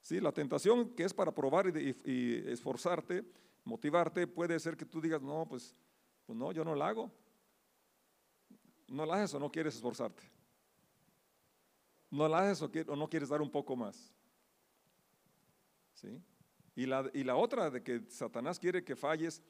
Sí, 0.00 0.20
la 0.20 0.32
tentación 0.32 0.90
que 0.90 1.04
es 1.04 1.14
para 1.14 1.32
probar 1.32 1.72
y, 1.76 2.50
esforzarte, 2.50 3.24
motivarte, 3.64 4.26
puede 4.26 4.58
ser 4.58 4.76
que 4.76 4.84
tú 4.84 5.00
digas, 5.00 5.22
no, 5.22 5.46
pues, 5.48 5.76
pues 6.26 6.36
no, 6.36 6.50
yo 6.50 6.64
no 6.64 6.74
la 6.74 6.88
hago. 6.88 7.12
No 8.88 9.06
la 9.06 9.22
haces 9.22 9.34
o 9.34 9.38
no 9.38 9.50
quieres 9.50 9.76
esforzarte. 9.76 10.22
No 12.12 12.28
la 12.28 12.50
haces 12.50 12.62
o 12.62 12.94
no 12.94 13.08
quieres 13.08 13.30
dar 13.30 13.40
un 13.40 13.50
poco 13.50 13.74
más. 13.74 14.12
Y, 16.76 16.84
la, 16.84 17.10
y 17.14 17.24
la 17.24 17.36
otra 17.36 17.70
de 17.70 17.82
que 17.82 18.02
Satanás 18.08 18.58
quiere 18.58 18.84
que 18.84 18.94
falles, 18.94 19.42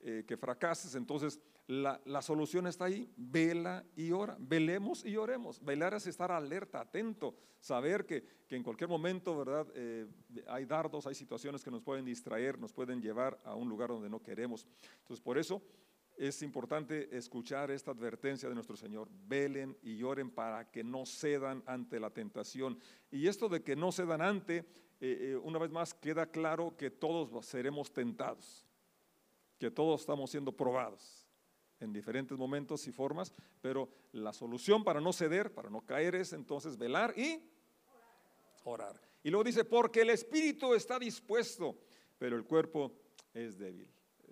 eh, 0.00 0.24
que 0.26 0.36
fracases, 0.36 0.96
entonces 0.96 1.40
la, 1.68 2.22
solución 2.22 2.66
está 2.66 2.86
ahí, 2.86 3.08
vela 3.16 3.84
y 3.94 4.10
ora, 4.10 4.36
velemos 4.40 5.04
y 5.04 5.16
oremos. 5.16 5.62
Velar 5.64 5.94
es 5.94 6.08
estar 6.08 6.32
alerta, 6.32 6.80
atento, 6.80 7.36
saber 7.60 8.04
que, 8.04 8.24
en 8.48 8.64
cualquier 8.64 8.88
momento, 8.88 9.36
¿verdad? 9.36 9.66
Eh, 9.74 10.06
hay 10.48 10.64
dardos, 10.64 11.06
hay 11.06 11.14
situaciones 11.14 11.62
que 11.62 11.70
nos 11.70 11.82
pueden 11.82 12.04
distraer, 12.04 12.58
nos 12.58 12.72
pueden 12.72 13.00
llevar 13.00 13.38
a 13.44 13.54
un 13.54 13.68
lugar 13.68 13.90
donde 13.90 14.08
no 14.08 14.20
queremos. 14.20 14.66
Entonces, 15.02 15.22
por 15.22 15.38
eso 15.38 15.62
es 16.18 16.42
importante 16.42 17.16
escuchar 17.16 17.70
esta 17.70 17.92
advertencia 17.92 18.48
de 18.48 18.54
nuestro 18.54 18.76
Señor. 18.76 19.08
Velen 19.26 19.76
y 19.82 20.02
oren 20.02 20.30
para 20.30 20.70
que 20.70 20.82
no 20.82 21.06
cedan 21.06 21.62
ante 21.66 22.00
la 22.00 22.10
tentación. 22.10 22.78
Y 23.10 23.28
esto 23.28 23.48
de 23.48 23.62
que 23.62 23.76
no 23.76 23.92
cedan 23.92 24.20
ante 24.20 24.58
eh, 24.58 24.64
eh, 25.00 25.36
una 25.36 25.58
vez 25.58 25.70
más 25.70 25.94
queda 25.94 26.26
claro 26.26 26.76
que 26.76 26.90
todos 26.90 27.46
seremos 27.46 27.92
tentados, 27.92 28.66
que 29.58 29.70
todos 29.70 30.00
estamos 30.00 30.30
siendo 30.30 30.50
probados 30.50 31.28
en 31.78 31.92
diferentes 31.92 32.36
momentos 32.36 32.88
y 32.88 32.92
formas, 32.92 33.32
pero 33.60 33.88
la 34.10 34.32
solución 34.32 34.82
para 34.82 35.00
no 35.00 35.12
ceder, 35.12 35.54
para 35.54 35.70
no 35.70 35.82
caer 35.82 36.16
es 36.16 36.32
entonces 36.32 36.76
velar 36.76 37.16
y 37.16 37.40
orar. 38.64 39.00
Y 39.22 39.30
luego 39.30 39.44
dice, 39.44 39.64
porque 39.64 40.00
el 40.00 40.10
espíritu 40.10 40.74
está 40.74 40.98
dispuesto, 40.98 41.78
pero 42.18 42.36
el 42.36 42.44
cuerpo 42.44 42.92
es 43.32 43.56
débil. 43.56 43.88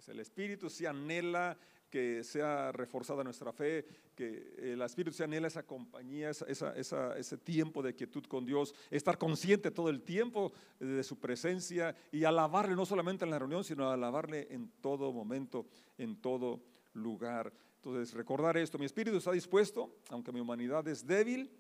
El 0.09 0.21
espíritu 0.21 0.69
se 0.71 0.87
anhela 0.87 1.59
que 1.91 2.25
sea 2.25 2.73
reforzada 2.73 3.23
nuestra 3.23 3.53
fe, 3.53 3.87
que 4.15 4.55
el 4.59 4.83
Espíritu 4.83 5.17
se 5.17 5.25
anhela 5.25 5.47
esa 5.47 5.63
compañía, 5.63 6.31
ese 6.31 7.39
tiempo 7.39 7.83
de 7.83 7.95
quietud 7.95 8.25
con 8.25 8.45
Dios, 8.45 8.75
estar 8.91 9.19
consciente 9.19 9.71
todo 9.71 9.89
el 9.89 10.03
tiempo 10.03 10.53
de 10.81 11.03
su 11.03 11.19
presencia 11.19 11.95
y 12.11 12.25
alabarle 12.25 12.75
no 12.75 12.85
solamente 12.85 13.25
en 13.25 13.31
la 13.31 13.39
reunión, 13.39 13.63
sino 13.65 13.91
alabarle 13.91 14.49
en 14.51 14.71
todo 14.81 15.13
momento, 15.13 15.67
en 15.97 16.17
todo 16.21 16.61
lugar. 16.95 17.53
Entonces, 17.77 18.15
recordar 18.15 18.57
esto, 18.57 18.79
mi 18.79 18.87
espíritu 18.87 19.17
está 19.17 19.33
dispuesto, 19.33 19.99
aunque 20.09 20.33
mi 20.33 20.41
humanidad 20.41 20.87
es 20.89 21.07
débil, 21.07 21.51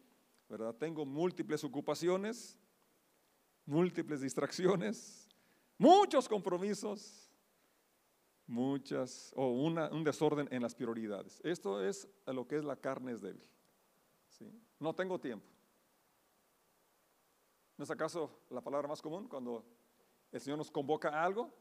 ¿verdad? 0.49 0.75
Tengo 0.75 1.04
múltiples 1.06 1.62
ocupaciones, 1.62 2.59
múltiples 3.64 4.21
distracciones, 4.21 5.28
muchos 5.78 6.28
compromisos, 6.28 7.25
muchas, 8.46 9.32
o 9.36 9.50
un 9.50 10.04
desorden 10.04 10.48
en 10.50 10.62
las 10.62 10.74
prioridades. 10.74 11.40
Esto 11.44 11.82
es 11.84 12.08
lo 12.26 12.46
que 12.46 12.56
es 12.56 12.64
la 12.64 12.76
carne 12.76 13.12
es 13.12 13.20
débil. 13.20 13.48
¿sí? 14.28 14.50
No 14.78 14.94
tengo 14.94 15.18
tiempo. 15.18 15.46
¿No 17.76 17.84
es 17.84 17.90
acaso 17.90 18.40
la 18.50 18.62
palabra 18.62 18.88
más 18.88 19.02
común 19.02 19.28
cuando 19.28 19.64
el 20.32 20.40
Señor 20.40 20.58
nos 20.58 20.70
convoca 20.70 21.10
a 21.10 21.24
algo? 21.24 21.52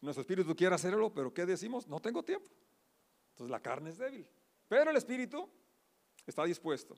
Nuestro 0.00 0.22
espíritu 0.22 0.56
quiere 0.56 0.74
hacerlo, 0.74 1.12
pero 1.12 1.32
¿qué 1.34 1.44
decimos? 1.44 1.86
No 1.86 2.00
tengo 2.00 2.22
tiempo. 2.22 2.50
Entonces 3.30 3.50
la 3.50 3.60
carne 3.60 3.90
es 3.90 3.98
débil. 3.98 4.26
Pero 4.68 4.90
el 4.90 4.96
espíritu 4.96 5.48
está 6.26 6.44
dispuesto. 6.44 6.96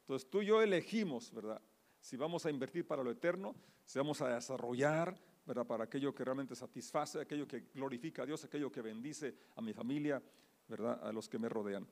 Entonces 0.00 0.28
tú 0.28 0.42
y 0.42 0.46
yo 0.46 0.62
elegimos, 0.62 1.32
¿verdad? 1.32 1.60
Si 1.98 2.16
vamos 2.16 2.46
a 2.46 2.50
invertir 2.50 2.86
para 2.86 3.02
lo 3.02 3.10
eterno, 3.10 3.56
si 3.84 3.98
vamos 3.98 4.20
a 4.20 4.28
desarrollar 4.28 5.18
¿verdad? 5.46 5.66
Para 5.66 5.84
aquello 5.84 6.14
que 6.14 6.24
realmente 6.24 6.54
satisface, 6.54 7.20
aquello 7.20 7.46
que 7.46 7.66
glorifica 7.74 8.22
a 8.22 8.26
Dios, 8.26 8.44
aquello 8.44 8.70
que 8.72 8.80
bendice 8.80 9.34
a 9.56 9.60
mi 9.60 9.72
familia, 9.72 10.22
¿verdad? 10.68 11.00
A 11.02 11.12
los 11.12 11.28
que 11.28 11.38
me 11.38 11.48
rodean. 11.48 11.86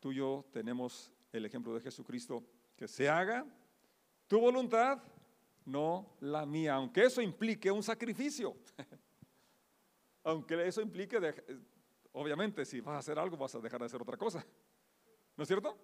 Tú 0.00 0.12
y 0.12 0.16
yo 0.16 0.46
tenemos 0.52 1.12
el 1.32 1.44
ejemplo 1.44 1.74
de 1.74 1.80
Jesucristo, 1.80 2.44
que 2.76 2.88
se 2.88 3.08
haga 3.08 3.46
tu 4.26 4.40
voluntad, 4.40 5.02
no 5.66 6.16
la 6.20 6.46
mía, 6.46 6.74
aunque 6.74 7.04
eso 7.04 7.20
implique 7.20 7.70
un 7.70 7.82
sacrificio. 7.82 8.56
aunque 10.24 10.66
eso 10.66 10.80
implique, 10.80 11.18
obviamente, 12.12 12.64
si 12.64 12.80
vas 12.80 12.96
a 12.96 12.98
hacer 12.98 13.18
algo, 13.18 13.36
vas 13.36 13.54
a 13.54 13.60
dejar 13.60 13.80
de 13.80 13.86
hacer 13.86 14.00
otra 14.00 14.16
cosa. 14.16 14.44
¿No 15.36 15.42
es 15.42 15.48
cierto? 15.48 15.76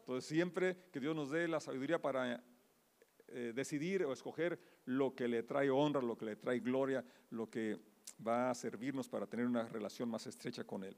Entonces, 0.00 0.28
siempre 0.28 0.76
que 0.92 1.00
Dios 1.00 1.16
nos 1.16 1.30
dé 1.30 1.48
la 1.48 1.60
sabiduría 1.60 2.00
para 2.00 2.42
eh, 3.28 3.52
decidir 3.54 4.04
o 4.04 4.12
escoger 4.12 4.58
lo 4.84 5.14
que 5.14 5.28
le 5.28 5.42
trae 5.42 5.70
honra, 5.70 6.00
lo 6.00 6.16
que 6.16 6.26
le 6.26 6.36
trae 6.36 6.60
gloria, 6.60 7.04
lo 7.30 7.50
que 7.50 7.78
va 8.26 8.50
a 8.50 8.54
servirnos 8.54 9.08
para 9.08 9.26
tener 9.26 9.46
una 9.46 9.68
relación 9.68 10.08
más 10.08 10.26
estrecha 10.26 10.64
con 10.64 10.84
Él. 10.84 10.96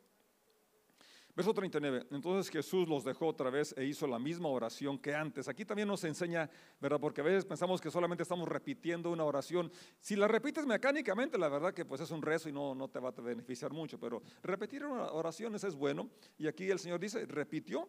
Verso 1.39 1.55
39. 1.55 2.07
Entonces 2.11 2.51
Jesús 2.51 2.89
los 2.89 3.05
dejó 3.05 3.29
otra 3.29 3.49
vez 3.49 3.73
e 3.79 3.85
hizo 3.85 4.09
la 4.09 4.19
misma 4.19 4.49
oración 4.49 4.99
que 4.99 5.15
antes. 5.15 5.47
Aquí 5.47 5.65
también 5.65 5.87
nos 5.87 6.03
enseña, 6.03 6.51
¿verdad? 6.81 6.99
Porque 6.99 7.21
a 7.21 7.25
veces 7.25 7.45
pensamos 7.45 7.81
que 7.81 7.93
solamente 7.93 8.25
estamos 8.25 8.49
repitiendo 8.49 9.13
una 9.13 9.23
oración. 9.23 9.71
Si 10.01 10.17
la 10.17 10.27
repites 10.27 10.67
mecánicamente, 10.67 11.39
la 11.39 11.49
verdad 11.49 11.73
que 11.73 11.85
pues 11.85 12.01
es 12.01 12.11
un 12.11 12.23
rezo 12.23 12.49
y 12.49 12.53
no, 12.53 12.75
no 12.75 12.89
te 12.89 12.99
va 12.99 13.11
a 13.11 13.21
beneficiar 13.21 13.73
mucho, 13.73 14.01
pero 14.01 14.21
repetir 14.43 14.83
oraciones 14.85 15.63
es 15.63 15.77
bueno. 15.77 16.11
Y 16.39 16.49
aquí 16.49 16.69
el 16.71 16.81
Señor 16.81 16.99
dice, 16.99 17.25
repitió 17.25 17.89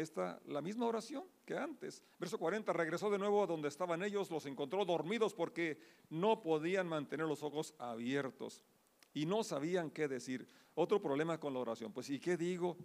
esta, 0.00 0.40
la 0.46 0.62
misma 0.62 0.86
oración 0.86 1.24
que 1.44 1.56
antes. 1.56 2.02
Verso 2.18 2.38
40, 2.38 2.72
regresó 2.72 3.10
de 3.10 3.18
nuevo 3.18 3.42
a 3.42 3.46
donde 3.46 3.68
estaban 3.68 4.02
ellos, 4.02 4.30
los 4.30 4.46
encontró 4.46 4.84
dormidos 4.84 5.34
porque 5.34 5.80
no 6.10 6.42
podían 6.42 6.88
mantener 6.88 7.26
los 7.26 7.42
ojos 7.42 7.74
abiertos 7.78 8.64
y 9.12 9.26
no 9.26 9.42
sabían 9.42 9.90
qué 9.90 10.08
decir. 10.08 10.46
Otro 10.74 11.00
problema 11.00 11.40
con 11.40 11.52
la 11.52 11.60
oración, 11.60 11.92
pues 11.92 12.10
¿y 12.10 12.20
qué 12.20 12.36
digo? 12.36 12.76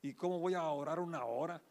¿Y 0.00 0.14
cómo 0.14 0.38
voy 0.38 0.54
a 0.54 0.68
orar 0.70 1.00
una 1.00 1.24
hora? 1.24 1.62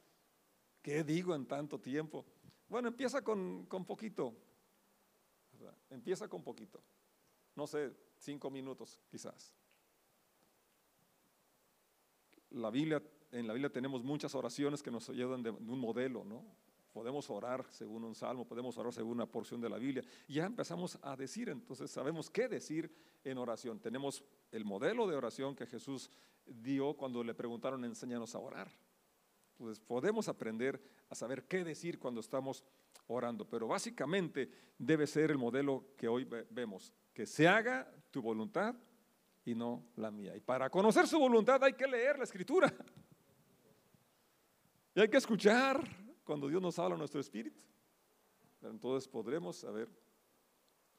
¿Qué 0.81 1.03
digo 1.03 1.36
en 1.36 1.45
tanto 1.45 1.79
tiempo? 1.79 2.25
Bueno, 2.67 2.88
empieza 2.89 3.21
con, 3.21 3.65
con 3.67 3.86
poquito. 3.86 4.36
Empieza 5.89 6.27
con 6.27 6.43
poquito. 6.43 6.81
No 7.55 7.67
sé, 7.67 7.91
cinco 8.17 8.50
minutos 8.50 9.00
quizás. 9.10 9.53
La 12.51 12.69
Biblia 12.69 13.01
en 13.32 13.48
la 13.48 13.54
Biblia 13.54 13.72
tenemos 13.72 14.04
muchas 14.04 14.36
oraciones 14.36 14.84
que 14.84 14.92
nos 14.92 15.10
ayudan 15.10 15.42
de, 15.42 15.50
un 15.50 15.80
modelo, 15.80 16.24
¿no? 16.24 16.46
Podemos 16.92 17.30
orar 17.30 17.66
según 17.70 18.04
un 18.04 18.14
salmo, 18.14 18.46
podemos 18.46 18.78
orar 18.78 18.92
según 18.92 19.14
una 19.14 19.26
porción 19.26 19.62
de 19.62 19.70
la 19.70 19.78
Biblia. 19.78 20.04
Ya 20.28 20.46
empezamos 20.46 21.00
a 21.02 21.16
decir, 21.16 21.48
entonces 21.48 21.90
sabemos 21.90 22.30
qué 22.30 22.50
decir 22.50 22.94
en 23.24 23.38
oración. 23.38 23.80
Tenemos 23.80 24.24
el 24.52 24.66
modelo 24.66 25.08
de 25.08 25.16
oración 25.16 25.56
que 25.56 25.66
Jesús 25.66 26.12
dio 26.46 26.94
cuando 26.96 27.24
le 27.24 27.34
preguntaron, 27.34 27.86
enséñanos 27.86 28.36
a 28.36 28.40
orar. 28.40 28.70
Entonces 29.52 29.80
podemos 29.80 30.28
aprender 30.28 30.82
a 31.10 31.16
saber 31.16 31.46
qué 31.46 31.64
decir 31.64 31.98
cuando 31.98 32.20
estamos 32.20 32.66
orando. 33.08 33.48
Pero 33.48 33.68
básicamente 33.68 34.52
debe 34.78 35.08
ser 35.08 35.32
el 35.32 35.38
modelo 35.38 35.86
que 35.96 36.10
hoy 36.10 36.28
vemos, 36.50 36.92
que 37.14 37.26
se 37.26 37.48
haga 37.48 37.90
tu 38.10 38.22
voluntad 38.22 38.76
y 39.46 39.56
no 39.56 39.86
la 39.96 40.12
mía. 40.12 40.36
Y 40.36 40.42
para 40.42 40.70
conocer 40.70 41.08
su 41.08 41.20
voluntad 41.20 41.64
hay 41.64 41.74
que 41.74 41.88
leer 41.88 42.18
la 42.18 42.26
escritura. 42.26 42.74
Y 44.93 45.00
hay 45.00 45.10
que 45.10 45.17
escuchar 45.17 45.81
cuando 46.24 46.48
Dios 46.48 46.62
nos 46.62 46.77
habla 46.79 46.98
nuestro 46.98 47.21
espíritu. 47.21 47.62
Entonces 48.62 49.07
podremos 49.07 49.57
saber 49.57 49.89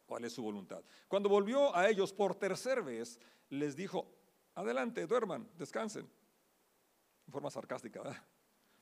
cuál 0.06 0.24
es 0.24 0.32
su 0.32 0.42
voluntad. 0.42 0.82
Cuando 1.08 1.28
volvió 1.28 1.74
a 1.74 1.88
ellos 1.88 2.12
por 2.12 2.34
tercera 2.34 2.80
vez, 2.80 3.20
les 3.50 3.76
dijo, 3.76 4.08
adelante, 4.54 5.06
duerman, 5.06 5.48
descansen. 5.56 6.08
En 7.26 7.32
forma 7.32 7.50
sarcástica, 7.50 8.02
¿verdad? 8.02 8.22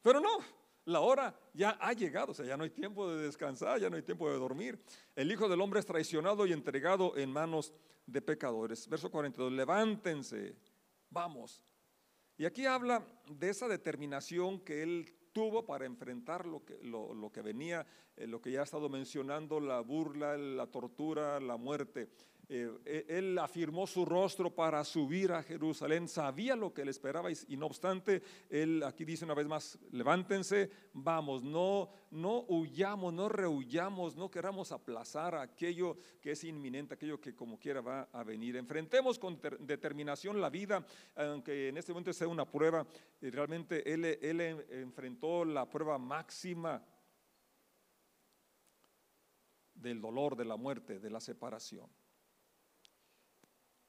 Pero 0.03 0.21
no, 0.21 0.39
la 0.87 1.01
hora 1.01 1.39
ya 1.53 1.77
ha 1.81 1.93
llegado, 1.93 2.33
o 2.33 2.35
sea, 2.35 2.47
ya 2.47 2.57
no 2.57 2.65
hay 2.65 2.71
tiempo 2.71 3.09
de 3.11 3.23
descansar, 3.25 3.79
ya 3.81 3.91
no 3.91 3.97
hay 3.97 4.03
tiempo 4.03 4.31
de 4.31 4.39
dormir. 4.39 4.83
El 5.15 5.31
Hijo 5.31 5.49
del 5.49 5.61
Hombre 5.61 5.81
es 5.81 5.87
traicionado 5.87 6.47
y 6.47 6.53
entregado 6.53 7.17
en 7.17 7.31
manos 7.31 7.75
de 8.07 8.23
pecadores. 8.23 8.89
Verso 8.89 9.11
42, 9.11 9.53
levántense, 9.53 10.57
vamos. 11.11 11.63
Y 12.41 12.47
aquí 12.47 12.65
habla 12.65 13.05
de 13.29 13.51
esa 13.51 13.69
determinación 13.69 14.61
que 14.61 14.83
él 14.83 15.13
tuvo 15.35 15.67
para 15.67 15.85
enfrentar 15.85 16.47
lo 16.47 16.65
que, 16.65 17.43
venía, 17.43 17.87
eh, 18.17 18.27
lo 18.27 18.41
que 18.41 18.51
ya 18.51 18.61
ha 18.61 18.65
estado 18.65 18.89
mencionando, 18.89 19.61
la 19.61 19.81
burla, 19.81 20.39
la 20.39 20.67
tortura, 20.67 21.39
la 21.39 21.59
muerte. 21.59 22.09
Eh, 22.53 22.69
eh, 22.85 23.07
él 23.09 23.39
afirmó 23.39 23.87
su 23.87 24.05
rostro 24.05 24.53
para 24.53 24.83
subir 24.83 25.31
a 25.31 25.41
Jerusalén, 25.41 26.09
sabía 26.09 26.57
lo 26.57 26.75
que 26.75 26.85
le 26.85 26.91
esperaba 26.91 27.31
y, 27.31 27.57
no 27.57 27.67
obstante, 27.67 28.25
él 28.49 28.83
aquí 28.83 29.05
dice 29.05 29.25
una 29.25 29.35
vez 29.35 29.47
más, 29.47 29.79
levántense, 29.93 30.69
vamos, 30.93 31.45
no, 31.45 31.91
no 32.11 32.41
huyamos, 32.49 33.15
no 33.15 33.29
rehuyamos, 33.29 34.17
no 34.17 34.29
queramos 34.33 34.73
aplazar 34.73 35.37
aquello 35.37 35.97
que 36.21 36.33
es 36.33 36.43
inminente, 36.43 36.95
aquello 36.95 37.21
que 37.21 37.37
como 37.37 37.57
quiera 37.57 37.83
va 37.83 38.09
a 38.13 38.25
venir. 38.25 38.57
Enfrentemos 38.57 39.17
con 39.21 39.41
determinación 39.61 40.41
la 40.41 40.51
vida, 40.51 40.85
aunque 41.15 41.69
en 41.69 41.77
este 41.77 41.93
momento 41.93 42.13
sea 42.13 42.27
una 42.27 42.51
prueba, 42.51 42.85
realmente 43.21 43.93
él 43.93 44.67
enfrentó 44.71 45.45
la 45.45 45.71
prueba 45.71 45.99
máxima 45.99 46.85
del 49.73 50.01
dolor, 50.01 50.35
de 50.35 50.47
la 50.47 50.57
muerte, 50.57 50.99
de 50.99 51.11
la 51.11 51.21
separación. 51.21 52.00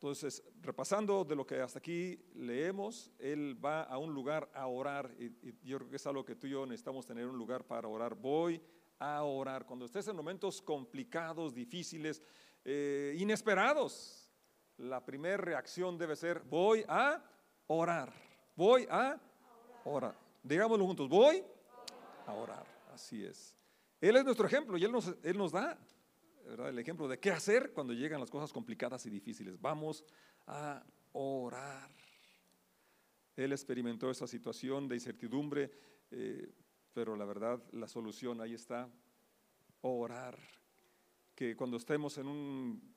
Entonces, 0.02 0.44
repasando 0.64 1.24
de 1.24 1.36
lo 1.36 1.46
que 1.46 1.62
hasta 1.62 1.78
aquí 1.78 2.18
leemos, 2.34 3.12
él 3.20 3.56
va 3.64 3.84
a 3.84 4.00
un 4.00 4.12
lugar 4.12 4.50
a 4.56 4.66
orar 4.66 5.14
y, 5.20 5.30
yo 5.64 5.78
creo 5.78 5.90
que 5.92 5.98
es 5.98 6.08
algo 6.08 6.26
que 6.26 6.36
tú 6.36 6.48
y 6.48 6.50
yo 6.50 6.66
necesitamos 6.66 7.06
tener 7.06 7.28
un 7.28 7.38
lugar 7.38 7.64
para 7.64 7.88
orar. 7.88 8.16
Voy 8.16 8.60
a 8.98 9.22
orar. 9.22 9.64
Cuando 9.64 9.86
estés 9.86 10.08
en 10.08 10.16
momentos 10.16 10.60
complicados, 10.60 11.54
difíciles, 11.54 12.20
eh, 12.66 13.16
inesperados, 13.20 14.28
la 14.78 15.06
primera 15.06 15.38
reacción 15.38 16.00
debe 16.00 16.16
ser, 16.16 16.42
voy 16.50 16.84
a 16.88 17.24
orar. 17.68 18.12
Voy 18.56 18.88
a 18.90 19.22
orar. 19.86 20.18
Digámoslo 20.42 20.84
juntos, 20.84 21.08
voy 21.08 21.44
a 22.26 22.34
orar. 22.34 22.66
Así 22.92 23.24
es. 23.24 23.56
Él 24.00 24.16
es 24.16 24.26
nuestro 24.26 24.48
ejemplo 24.48 24.80
y 24.80 24.84
Él 24.84 24.92
nos, 24.92 25.14
él 25.22 25.38
nos 25.38 25.52
da 25.52 25.78
el 26.46 26.80
ejemplo 26.80 27.08
de 27.08 27.20
qué 27.20 27.32
hacer 27.32 27.72
cuando 27.74 27.94
llegan 27.94 28.20
las 28.20 28.30
cosas 28.30 28.52
complicadas 28.52 29.06
y 29.06 29.10
difíciles. 29.10 29.60
Vamos 29.60 30.04
a 30.48 30.84
orar. 31.14 31.90
Él 33.36 33.52
experimentó 33.52 34.10
esa 34.10 34.28
situación 34.28 34.88
de 34.88 34.96
incertidumbre, 34.96 35.72
eh, 36.12 36.52
pero 36.94 37.16
la 37.16 37.26
verdad, 37.26 37.62
la 37.72 37.88
solución 37.88 38.42
ahí 38.42 38.54
está, 38.54 38.90
orar. 39.82 40.38
Que 41.36 41.56
cuando 41.56 41.78
estemos 41.78 42.18
en 42.18 42.28
un, 42.28 42.94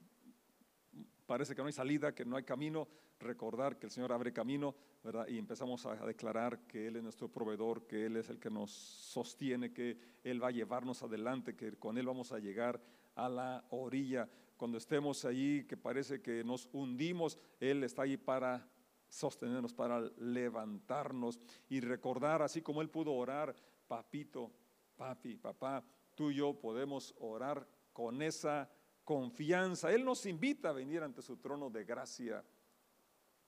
parece 1.26 1.54
que 1.54 1.62
no 1.62 1.66
hay 1.66 1.72
salida, 1.72 2.14
que 2.14 2.24
no 2.24 2.36
hay 2.36 2.44
camino, 2.44 2.88
recordar 3.20 3.78
que 3.78 3.86
el 3.86 3.92
Señor 3.92 4.12
abre 4.12 4.32
camino, 4.32 4.74
¿verdad? 5.02 5.26
Y 5.28 5.38
empezamos 5.38 5.86
a 5.86 5.94
declarar 6.06 6.66
que 6.66 6.86
Él 6.88 6.96
es 6.96 7.02
nuestro 7.02 7.28
proveedor, 7.28 7.86
que 7.86 8.06
Él 8.06 8.16
es 8.16 8.28
el 8.28 8.38
que 8.38 8.50
nos 8.50 8.70
sostiene, 8.70 9.72
que 9.72 9.98
Él 10.22 10.42
va 10.42 10.48
a 10.48 10.52
llevarnos 10.52 11.02
adelante, 11.02 11.54
que 11.54 11.72
con 11.72 11.96
Él 11.96 12.06
vamos 12.06 12.32
a 12.32 12.38
llegar 12.38 12.80
a 13.14 13.28
la 13.28 13.64
orilla. 13.70 14.28
Cuando 14.56 14.78
estemos 14.78 15.24
allí, 15.24 15.64
que 15.64 15.76
parece 15.76 16.22
que 16.22 16.44
nos 16.44 16.68
hundimos, 16.72 17.38
Él 17.60 17.84
está 17.84 18.02
ahí 18.02 18.16
para 18.16 18.68
sostenernos, 19.08 19.72
para 19.72 20.00
levantarnos 20.18 21.40
y 21.68 21.80
recordar, 21.80 22.42
así 22.42 22.62
como 22.62 22.82
Él 22.82 22.90
pudo 22.90 23.12
orar, 23.12 23.54
papito, 23.86 24.50
papi, 24.96 25.36
papá, 25.36 25.84
tú 26.14 26.30
y 26.30 26.36
yo 26.36 26.54
podemos 26.54 27.14
orar 27.18 27.66
con 27.92 28.22
esa 28.22 28.70
confianza. 29.04 29.92
Él 29.92 30.04
nos 30.04 30.26
invita 30.26 30.70
a 30.70 30.72
venir 30.72 31.02
ante 31.02 31.22
su 31.22 31.36
trono 31.36 31.70
de 31.70 31.84
gracia 31.84 32.44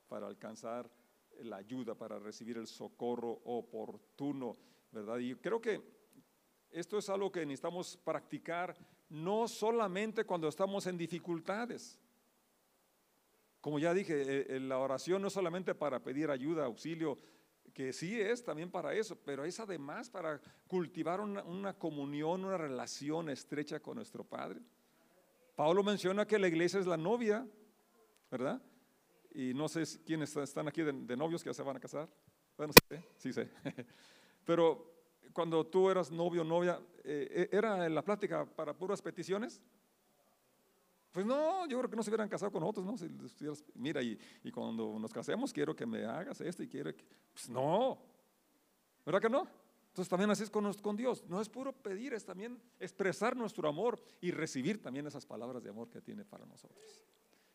para 0.08 0.26
alcanzar 0.26 0.90
la 1.40 1.56
ayuda, 1.56 1.94
para 1.94 2.18
recibir 2.18 2.56
el 2.58 2.66
socorro 2.66 3.40
oportuno, 3.44 4.56
¿verdad? 4.90 5.18
Y 5.18 5.34
creo 5.36 5.60
que 5.60 5.82
esto 6.70 6.98
es 6.98 7.08
algo 7.08 7.30
que 7.30 7.44
necesitamos 7.44 7.96
practicar 7.96 8.76
no 9.08 9.48
solamente 9.48 10.24
cuando 10.24 10.48
estamos 10.48 10.86
en 10.86 10.96
dificultades. 10.96 11.98
Como 13.60 13.78
ya 13.78 13.92
dije, 13.94 14.22
eh, 14.22 14.46
eh, 14.48 14.60
la 14.60 14.78
oración 14.78 15.22
no 15.22 15.28
es 15.28 15.34
solamente 15.34 15.74
para 15.74 16.02
pedir 16.02 16.30
ayuda, 16.30 16.66
auxilio, 16.66 17.18
que 17.74 17.92
sí 17.92 18.18
es 18.18 18.42
también 18.42 18.70
para 18.70 18.94
eso, 18.94 19.16
pero 19.16 19.44
es 19.44 19.60
además 19.60 20.08
para 20.08 20.40
cultivar 20.66 21.20
una, 21.20 21.74
comunión, 21.74 22.44
una 22.44 22.56
relación 22.56 23.28
estrecha 23.28 23.80
con 23.80 23.96
nuestro 23.96 24.24
Padre. 24.24 24.60
Pablo 25.54 25.82
menciona 25.82 26.26
que 26.26 26.38
la 26.38 26.48
iglesia 26.48 26.80
es 26.80 26.86
la 26.86 26.96
novia, 26.96 27.46
¿verdad? 28.30 28.62
Y 29.34 29.52
no 29.52 29.68
sé 29.68 29.82
quiénes 30.04 30.34
están 30.36 30.68
aquí 30.68 30.82
de, 30.82 31.16
novios 31.16 31.42
que 31.42 31.50
ya 31.50 31.54
se 31.54 31.62
van 31.62 31.76
a 31.76 31.80
casar. 31.80 32.08
Bueno, 32.56 32.72
sí, 32.72 32.96
sí 33.18 33.32
sé. 33.32 33.50
Pero 34.46 34.95
cuando 35.36 35.66
tú 35.66 35.90
eras 35.90 36.10
novio 36.10 36.40
o 36.40 36.44
novia, 36.44 36.80
eh, 37.04 37.28
eh, 37.30 37.48
¿era 37.52 37.86
la 37.90 38.02
plática 38.02 38.46
para 38.46 38.72
puras 38.72 39.02
peticiones? 39.02 39.60
Pues 41.12 41.26
no, 41.26 41.66
yo 41.66 41.76
creo 41.78 41.90
que 41.90 41.96
no 41.96 42.02
se 42.02 42.08
hubieran 42.08 42.26
casado 42.26 42.50
con 42.50 42.62
nosotros, 42.62 42.86
¿no? 42.86 42.96
Si 42.96 43.06
mira, 43.74 44.02
y, 44.02 44.18
cuando 44.50 44.98
nos 44.98 45.12
casemos 45.12 45.52
quiero 45.52 45.76
que 45.76 45.84
me 45.84 46.06
hagas 46.06 46.40
esto 46.40 46.62
y 46.62 46.68
quiero 46.68 46.96
que... 46.96 47.04
Pues 47.34 47.50
no, 47.50 47.98
¿verdad 49.04 49.20
que 49.20 49.28
no? 49.28 49.46
Entonces 49.88 50.08
también 50.08 50.30
así 50.30 50.42
es 50.42 50.50
con 50.50 50.96
Dios. 50.96 51.22
No 51.28 51.38
es 51.38 51.50
puro 51.50 51.74
pedir, 51.74 52.14
es 52.14 52.24
también 52.24 52.58
expresar 52.80 53.36
nuestro 53.36 53.68
amor 53.68 54.00
y 54.22 54.30
recibir 54.30 54.80
también 54.80 55.06
esas 55.06 55.26
palabras 55.26 55.62
de 55.62 55.68
amor 55.68 55.90
que 55.90 56.00
tiene 56.00 56.24
para 56.24 56.46
nosotros. 56.46 57.04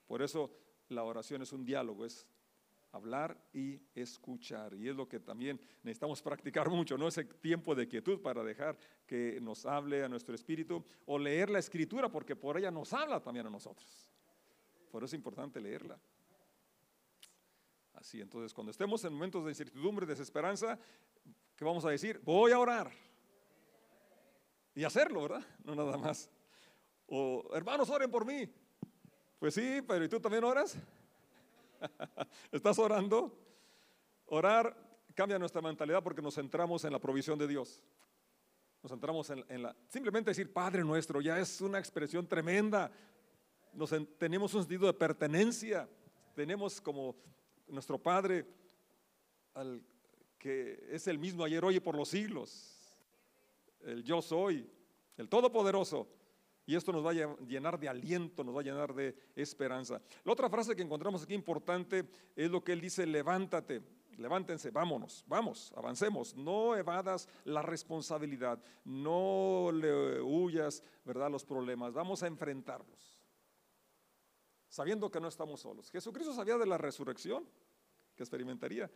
Por 0.06 0.22
eso 0.22 0.52
la 0.90 1.04
oración 1.04 1.42
es 1.42 1.52
un 1.52 1.66
diálogo, 1.66 2.06
es 2.06 2.28
hablar 2.92 3.38
y 3.54 3.82
escuchar. 3.96 4.74
Y 4.74 4.90
es 4.90 4.96
lo 4.96 5.08
que 5.08 5.20
también 5.20 5.60
necesitamos 5.84 6.22
practicar 6.22 6.70
mucho, 6.70 6.98
¿no? 6.98 7.08
Ese 7.08 7.24
tiempo 7.26 7.76
de 7.76 7.88
quietud 7.88 8.22
para 8.22 8.44
dejar 8.44 8.78
que 9.06 9.40
nos 9.42 9.66
hable 9.66 10.04
a 10.04 10.10
nuestro 10.10 10.36
espíritu 10.36 10.84
o 11.06 11.18
leer 11.18 11.50
la 11.50 11.60
escritura, 11.60 12.10
porque 12.10 12.36
por 12.36 12.58
ella 12.58 12.72
nos 12.72 12.94
habla 12.94 13.22
también 13.22 13.48
a 13.48 13.50
nosotros. 13.50 14.10
Por 14.92 15.04
eso 15.04 15.08
es 15.08 15.14
importante 15.14 15.60
leerla. 15.60 16.00
Así, 17.94 18.20
entonces, 18.20 18.54
cuando 18.54 18.72
estemos 18.72 19.04
en 19.06 19.14
momentos 19.14 19.44
de 19.46 19.52
incertidumbre, 19.52 20.06
desesperanza, 20.06 20.78
¿qué 21.56 21.64
vamos 21.64 21.86
a 21.86 21.90
decir? 21.90 22.20
Voy 22.24 22.52
a 22.52 22.60
orar. 22.60 22.92
Y 24.74 24.84
hacerlo, 24.84 25.22
¿verdad? 25.22 25.46
No 25.64 25.76
nada 25.76 25.98
más. 25.98 26.30
O, 27.08 27.50
hermanos, 27.54 27.90
oren 27.90 28.10
por 28.10 28.26
mí. 28.26 28.50
Pues 29.38 29.54
sí, 29.54 29.82
pero 29.88 30.04
¿y 30.04 30.10
tú 30.10 30.20
también 30.20 30.44
oras? 30.44 30.78
¿Estás 32.52 32.80
orando? 32.80 33.38
Orar 34.26 34.76
cambia 35.14 35.38
nuestra 35.38 35.62
mentalidad 35.62 36.04
porque 36.04 36.22
nos 36.22 36.36
centramos 36.36 36.84
en 36.86 36.94
la 36.94 37.00
provisión 37.00 37.38
de 37.38 37.48
Dios. 37.48 37.82
Nos 38.82 38.92
centramos 38.92 39.30
en, 39.30 39.62
la... 39.62 39.76
Simplemente 39.88 40.32
decir 40.32 40.52
Padre 40.52 40.84
nuestro 40.84 41.22
ya 41.22 41.40
es 41.40 41.62
una 41.62 41.80
expresión 41.80 42.28
tremenda. 42.28 42.92
Nos, 43.74 43.94
tenemos 44.18 44.54
un 44.54 44.62
sentido 44.62 44.88
de 44.88 44.94
pertenencia. 44.94 45.88
Tenemos 46.34 46.82
como 46.82 47.16
nuestro 47.68 47.98
Padre 47.98 48.46
al, 49.54 49.84
que 50.38 50.88
es 50.90 51.08
el 51.08 51.20
mismo 51.20 51.44
ayer, 51.44 51.64
hoy 51.64 51.76
y 51.76 51.80
por 51.80 51.96
los 51.96 52.10
siglos. 52.10 52.98
El 53.82 54.04
yo 54.04 54.22
soy, 54.22 54.68
el 55.18 55.30
Todopoderoso. 55.30 56.08
Y 56.66 56.76
esto 56.76 56.92
nos 56.92 57.06
va 57.06 57.12
a 57.12 57.38
llenar 57.46 57.80
de 57.80 57.90
aliento, 57.90 58.44
nos 58.44 58.56
va 58.56 58.62
a 58.62 58.64
llenar 58.64 58.94
de 58.94 59.16
esperanza. 59.36 60.02
La 60.24 60.32
otra 60.32 60.50
frase 60.50 60.76
que 60.76 60.84
encontramos 60.84 61.24
aquí 61.24 61.34
importante 61.34 62.08
es 62.36 62.52
lo 62.52 62.64
que 62.64 62.72
él 62.72 62.82
dice, 62.82 63.06
levántate, 63.06 63.82
levántense, 64.18 64.70
vámonos, 64.70 65.26
vamos, 65.28 65.74
avancemos, 65.76 66.36
no 66.36 66.76
evadas 66.76 67.28
la 67.46 67.62
responsabilidad, 67.62 68.62
no 68.86 69.72
le 69.74 70.22
huyas, 70.22 70.84
¿verdad?, 71.04 71.32
los 71.32 71.44
problemas, 71.44 71.94
vamos 71.94 72.22
a 72.22 72.28
enfrentarlos, 72.28 73.20
sabiendo 74.70 75.10
que 75.10 75.20
no 75.20 75.28
estamos 75.28 75.62
solos. 75.62 75.90
Jesucristo 75.90 76.34
sabía 76.34 76.58
de 76.58 76.68
la 76.68 76.78
resurrección 76.78 77.44
que 78.16 78.24
experimentaría, 78.24 78.90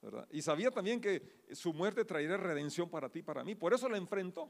¿verdad? 0.00 0.28
Y 0.30 0.42
sabía 0.42 0.70
también 0.70 1.00
que 1.00 1.44
su 1.52 1.74
muerte 1.74 2.04
traería 2.04 2.36
redención 2.36 2.88
para 2.88 3.10
ti, 3.10 3.22
para 3.22 3.42
mí, 3.42 3.56
por 3.56 3.74
eso 3.74 3.88
la 3.88 3.98
enfrentó. 3.98 4.48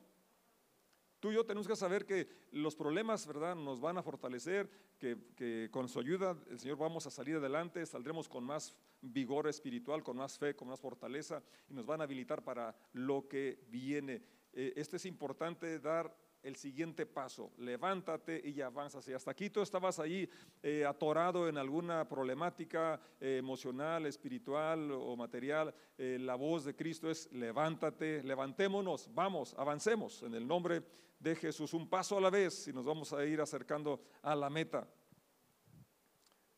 Tú 1.21 1.31
y 1.31 1.35
yo 1.35 1.45
tenemos 1.45 1.69
que 1.69 1.77
saber 1.77 2.07
que 2.07 2.29
los 2.51 2.75
problemas, 2.75 3.27
¿verdad?, 3.27 3.55
nos 3.55 3.79
van 3.79 3.99
a 3.99 4.03
fortalecer, 4.03 4.71
que, 4.99 5.69
con 5.71 5.89
su 5.89 6.01
ayuda 6.01 6.37
el 6.51 6.59
Señor 6.59 6.79
vamos 6.79 7.07
a 7.07 7.11
salir 7.11 7.37
adelante, 7.37 7.85
saldremos 7.87 8.29
con 8.29 8.43
más 8.45 8.75
vigor 9.03 9.47
espiritual, 9.49 10.03
con 10.03 10.17
más 10.17 10.39
fe, 10.39 10.55
con 10.55 10.69
más 10.69 10.81
fortaleza 10.81 11.43
y 11.69 11.75
nos 11.75 11.87
van 11.87 12.01
a 12.01 12.05
habilitar 12.05 12.43
para 12.43 12.75
lo 12.95 13.29
que 13.29 13.65
viene. 13.69 14.23
Eh, 14.53 14.73
esto 14.77 14.97
es 14.97 15.05
importante 15.07 15.79
dar 15.79 16.15
el 16.43 16.57
siguiente 16.57 17.07
paso, 17.07 17.53
levántate 17.59 18.41
y 18.43 18.61
avanza. 18.61 19.03
Si 19.03 19.13
hasta 19.13 19.31
aquí 19.31 19.51
tú 19.51 19.61
estabas 19.61 19.99
ahí 19.99 20.29
eh, 20.63 20.85
atorado 20.87 21.49
en 21.49 21.59
alguna 21.59 22.09
problemática 22.09 23.01
eh, 23.21 23.37
emocional, 23.39 24.07
espiritual 24.07 24.91
o 24.93 25.17
material, 25.17 25.75
eh, 25.99 26.19
la 26.21 26.37
voz 26.37 26.65
de 26.65 26.75
Cristo 26.75 27.11
es 27.11 27.31
levántate, 27.33 28.23
levantémonos, 28.23 29.11
vamos, 29.15 29.55
avancemos 29.59 30.23
en 30.23 30.35
el 30.35 30.47
nombre 30.47 30.83
de 31.19 31.37
Jesús, 31.37 31.75
un 31.75 31.89
paso 31.89 32.17
a 32.17 32.21
la 32.21 32.31
vez 32.31 32.69
y 32.69 32.73
nos 32.73 32.85
vamos 32.85 33.13
a 33.13 33.25
ir 33.25 33.41
acercando 33.41 34.01
a 34.23 34.35
la 34.35 34.49
meta. 34.49 34.89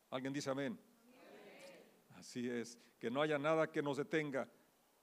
¿Alguien 0.09 0.31
dice 0.31 0.49
amén? 0.49 0.79
Así 2.11 2.49
es, 2.49 2.79
que 2.97 3.11
no 3.11 3.21
haya 3.21 3.37
nada 3.37 3.69
que 3.69 3.81
nos 3.81 3.97
detenga. 3.97 4.47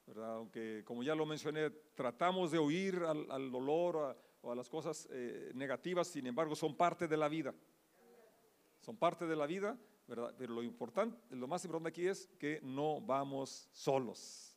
¿verdad? 0.06 0.36
Aunque, 0.36 0.82
como 0.84 1.02
ya 1.02 1.14
lo 1.14 1.26
mencioné, 1.26 1.70
tratamos 1.94 2.50
de 2.50 2.58
huir 2.58 2.96
al, 3.06 3.30
al 3.30 3.50
dolor, 3.52 3.96
a, 3.96 4.29
o 4.42 4.52
a 4.52 4.54
las 4.54 4.68
cosas 4.68 5.08
eh, 5.10 5.52
negativas, 5.54 6.08
sin 6.08 6.26
embargo, 6.26 6.54
son 6.54 6.76
parte 6.76 7.06
de 7.06 7.16
la 7.16 7.28
vida. 7.28 7.54
Son 8.80 8.96
parte 8.96 9.26
de 9.26 9.36
la 9.36 9.46
vida, 9.46 9.78
¿verdad? 10.06 10.34
Pero 10.36 10.54
lo 10.54 10.62
importante, 10.62 11.18
lo 11.36 11.46
más 11.46 11.64
importante 11.64 11.90
aquí 11.90 12.06
es 12.06 12.26
que 12.38 12.60
no 12.62 13.00
vamos 13.00 13.68
solos. 13.72 14.56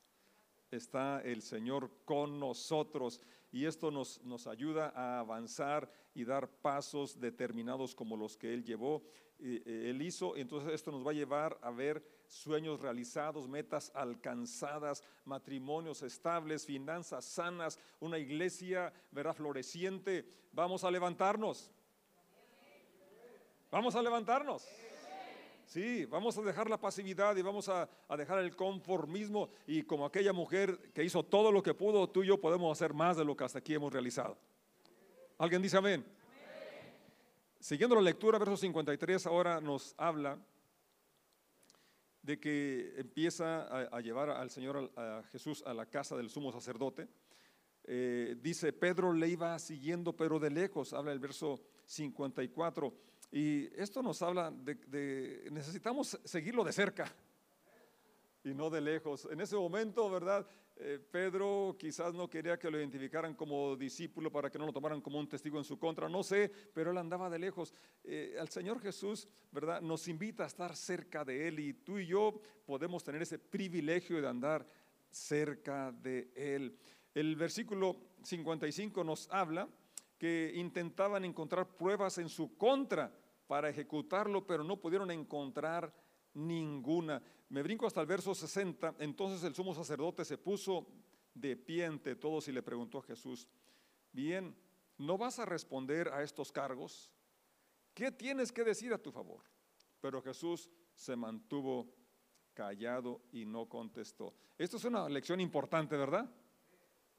Está 0.71 1.21
el 1.21 1.41
Señor 1.41 1.91
con 2.05 2.39
nosotros 2.39 3.21
y 3.51 3.65
esto 3.65 3.91
nos, 3.91 4.21
nos 4.23 4.47
ayuda 4.47 4.91
a 4.95 5.19
avanzar 5.19 5.91
y 6.15 6.23
dar 6.23 6.49
pasos 6.49 7.19
determinados 7.19 7.93
como 7.93 8.17
los 8.17 8.37
que 8.37 8.53
Él 8.53 8.63
llevó, 8.63 9.03
eh, 9.39 9.89
Él 9.89 10.01
hizo. 10.01 10.35
Entonces 10.35 10.73
esto 10.73 10.91
nos 10.91 11.05
va 11.05 11.11
a 11.11 11.15
llevar 11.15 11.59
a 11.61 11.69
ver 11.69 12.03
sueños 12.33 12.81
realizados, 12.81 13.47
metas 13.47 13.91
alcanzadas, 13.93 15.03
matrimonios 15.23 16.01
estables, 16.01 16.65
finanzas 16.65 17.25
sanas, 17.25 17.79
una 17.99 18.17
iglesia, 18.17 18.91
¿verdad? 19.11 19.35
Floreciente. 19.35 20.25
Vamos 20.51 20.83
a 20.83 20.91
levantarnos. 20.91 21.69
Vamos 23.71 23.95
a 23.95 24.01
levantarnos. 24.01 24.67
Sí, 25.65 26.05
vamos 26.05 26.37
a 26.37 26.41
dejar 26.41 26.69
la 26.69 26.79
pasividad 26.79 27.35
y 27.35 27.41
vamos 27.41 27.69
a, 27.69 27.87
dejar 28.17 28.39
el 28.39 28.55
conformismo 28.55 29.49
y 29.65 29.83
como 29.83 30.05
aquella 30.05 30.33
mujer 30.33 30.91
que 30.93 31.03
hizo 31.03 31.23
todo 31.23 31.51
lo 31.51 31.63
que 31.63 31.73
pudo, 31.73 32.09
tú 32.09 32.23
y 32.23 32.27
yo 32.27 32.39
podemos 32.39 32.77
hacer 32.77 32.93
más 32.93 33.17
de 33.17 33.25
lo 33.25 33.37
que 33.37 33.43
hasta 33.43 33.59
aquí 33.59 33.73
hemos 33.73 33.93
realizado. 33.93 34.37
¿Alguien 35.37 35.61
dice 35.61 35.77
amén. 35.77 36.05
Siguiendo 37.59 37.95
la 37.95 38.01
lectura, 38.01 38.37
verso 38.37 38.57
53 38.57 39.25
ahora 39.25 39.61
nos 39.61 39.95
habla 39.97 40.37
de 42.23 42.39
que 42.39 42.93
empieza 42.97 43.63
a, 43.63 43.99
llevar 43.99 44.29
al 44.29 44.49
Señor, 44.49 44.91
a, 44.95 45.19
a, 45.19 45.23
Jesús, 45.23 45.62
a 45.65 45.73
la 45.73 45.86
casa 45.86 46.15
del 46.15 46.29
sumo 46.29 46.51
sacerdote. 46.51 47.07
Eh, 47.83 48.38
dice, 48.41 48.71
Pedro 48.71 49.12
le 49.12 49.27
iba 49.27 49.59
siguiendo, 49.59 50.15
pero 50.15 50.39
de 50.39 50.49
lejos, 50.49 50.93
habla 50.93 51.12
el 51.12 51.19
verso 51.19 51.62
54. 51.86 52.93
Y 53.31 53.65
esto 53.79 54.01
nos 54.01 54.21
habla 54.21 54.51
de, 54.51 54.75
de 54.75 55.49
necesitamos 55.51 56.17
seguirlo 56.23 56.63
de 56.63 56.71
cerca 56.71 57.13
y 58.43 58.53
no 58.53 58.69
de 58.69 58.79
lejos. 58.79 59.27
En 59.29 59.41
ese 59.41 59.57
momento, 59.57 60.09
¿verdad? 60.09 60.47
Eh, 60.75 60.99
Pedro 61.12 61.75
quizás 61.77 62.13
no 62.13 62.29
quería 62.29 62.57
que 62.57 62.69
lo 62.69 62.79
identificaran 62.79 63.36
como 63.36 63.75
discípulo 63.75 64.31
para 64.31 64.49
que 64.49 64.57
no 64.57 64.65
lo 64.65 64.73
tomaran 64.73 65.01
como 65.01 65.19
un 65.19 65.29
testigo 65.29 65.59
en 65.59 65.63
su 65.63 65.77
contra, 65.77 66.09
no 66.09 66.23
sé, 66.23 66.51
pero 66.73 66.91
él 66.91 66.97
andaba 66.97 67.29
de 67.29 67.38
lejos. 67.38 67.73
Eh, 68.03 68.36
al 68.39 68.49
Señor 68.49 68.81
Jesús, 68.81 69.27
¿verdad? 69.51 69.81
Nos 69.81 70.07
invita 70.07 70.43
a 70.43 70.47
estar 70.47 70.75
cerca 70.75 71.23
de 71.23 71.47
Él 71.47 71.59
y 71.59 71.73
tú 71.73 71.99
y 71.99 72.07
yo 72.07 72.41
podemos 72.65 73.03
tener 73.03 73.21
ese 73.21 73.38
privilegio 73.38 74.19
de 74.19 74.27
andar 74.27 74.67
cerca 75.09 75.91
de 75.91 76.31
Él. 76.36 76.75
El 77.13 77.36
versículo 77.36 77.95
55 78.23 79.03
nos 79.03 79.29
habla 79.29 79.69
que 80.17 80.53
intentaban 80.55 81.23
encontrar 81.25 81.75
pruebas 81.77 82.17
en 82.17 82.29
su 82.29 82.57
contra 82.57 83.13
para 83.45 83.69
ejecutarlo, 83.69 84.47
pero 84.47 84.63
no 84.63 84.77
pudieron 84.77 85.12
encontrar 85.12 85.93
ninguna. 86.33 87.21
Me 87.49 87.61
brinco 87.61 87.85
hasta 87.85 88.01
el 88.01 88.07
verso 88.07 88.33
60. 88.33 88.95
Entonces 88.99 89.43
el 89.43 89.55
sumo 89.55 89.73
sacerdote 89.73 90.25
se 90.25 90.37
puso 90.37 90.87
de 91.33 91.55
pie 91.55 91.85
ante 91.85 92.15
todos 92.15 92.47
y 92.47 92.51
le 92.51 92.61
preguntó 92.61 92.99
a 92.99 93.03
Jesús, 93.03 93.47
bien, 94.11 94.55
¿no 94.97 95.17
vas 95.17 95.39
a 95.39 95.45
responder 95.45 96.09
a 96.09 96.23
estos 96.23 96.51
cargos? 96.51 97.11
¿Qué 97.93 98.11
tienes 98.11 98.51
que 98.51 98.63
decir 98.63 98.93
a 98.93 98.97
tu 98.97 99.11
favor? 99.11 99.43
Pero 100.01 100.21
Jesús 100.21 100.69
se 100.95 101.15
mantuvo 101.15 101.93
callado 102.53 103.21
y 103.31 103.45
no 103.45 103.67
contestó. 103.67 104.33
Esto 104.57 104.77
es 104.77 104.85
una 104.85 105.09
lección 105.09 105.39
importante, 105.39 105.97
¿verdad? 105.97 106.29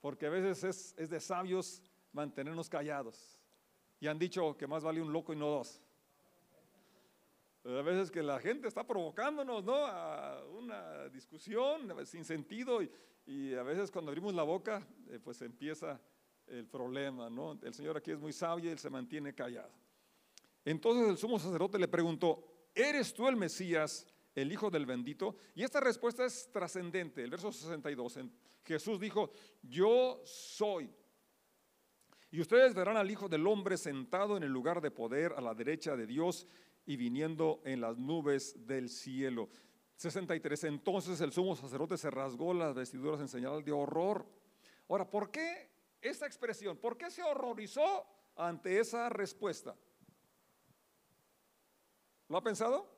Porque 0.01 0.27
a 0.27 0.31
veces 0.31 0.65
es, 0.65 0.95
es 0.99 1.11
de 1.11 1.21
sabios 1.21 1.83
mantenernos 2.13 2.69
callados. 2.69 3.39
Y 4.01 4.07
han 4.07 4.19
dicho 4.19 4.57
que 4.57 4.67
más 4.67 4.85
vale 4.85 5.01
un 5.01 5.13
loco 5.13 5.33
y 5.33 5.37
no 5.37 5.49
dos. 5.49 5.83
A 7.65 7.81
veces 7.81 8.11
que 8.11 8.23
la 8.23 8.39
gente 8.41 8.69
está 8.69 8.87
provocándonos, 8.87 9.65
¿no? 9.65 9.87
A 9.87 10.45
una 10.49 11.09
discusión 11.09 11.91
sin 12.05 12.23
sentido 12.23 12.81
y, 13.27 13.55
a 13.55 13.63
veces 13.63 13.91
cuando 13.91 14.11
abrimos 14.11 14.35
la 14.35 14.43
boca, 14.43 14.87
eh, 15.09 15.19
pues 15.19 15.41
empieza 15.41 15.99
el 16.47 16.67
problema, 16.67 17.31
¿no? 17.31 17.59
El 17.63 17.73
Señor 17.73 17.97
aquí 17.97 18.11
es 18.11 18.19
muy 18.19 18.35
sabio 18.35 18.69
y 18.69 18.73
él 18.73 18.79
se 18.79 18.91
mantiene 18.91 19.35
callado. 19.35 19.73
Entonces 20.63 21.09
el 21.09 21.17
sumo 21.17 21.39
sacerdote 21.39 21.79
le 21.79 21.89
preguntó, 21.89 22.45
¿eres 22.75 23.15
tú 23.15 23.29
el 23.29 23.37
Mesías, 23.37 24.07
el 24.35 24.53
Hijo 24.53 24.71
del 24.71 24.85
bendito? 24.85 25.37
Y 25.55 25.63
esta 25.63 25.81
respuesta 25.81 26.27
es 26.27 26.51
trascendente. 26.53 27.25
El 27.25 27.31
verso 27.31 27.51
62, 27.51 28.19
Jesús 28.63 29.01
dijo, 29.01 29.31
yo 29.63 30.21
soy. 30.25 30.91
Y 32.31 32.43
ustedes 32.43 32.75
verán 32.75 32.99
al 32.99 33.11
Hijo 33.11 33.27
del 33.27 33.47
Hombre 33.47 33.79
sentado 33.79 34.37
en 34.37 34.43
el 34.43 34.51
lugar 34.51 34.83
de 34.83 34.91
poder 34.91 35.33
a 35.33 35.41
la 35.41 35.55
derecha 35.55 35.97
de 35.97 36.07
Dios 36.07 36.47
y 36.87 36.97
viniendo 36.97 37.61
en 37.65 37.81
las 37.81 37.99
nubes 37.99 38.67
del 38.67 38.89
cielo. 38.89 39.49
63. 39.97 40.65
Entonces 40.65 41.21
el 41.21 41.33
sumo 41.33 41.57
sacerdote 41.57 41.97
se 41.97 42.11
rasgó 42.11 42.53
las 42.53 42.75
vestiduras 42.75 43.21
en 43.21 43.29
señal 43.29 43.65
de 43.65 43.73
horror. 43.73 44.27
Ahora, 44.89 45.09
¿por 45.09 45.31
qué 45.31 45.71
esta 46.01 46.27
expresión? 46.27 46.77
¿Por 46.77 46.97
qué 46.97 47.11
se 47.11 47.23
horrorizó 47.23 48.07
ante 48.37 48.79
esa 48.81 49.09
respuesta? 49.09 49.77
¿Lo 52.29 52.37
ha 52.37 52.43
pensado? 52.43 52.93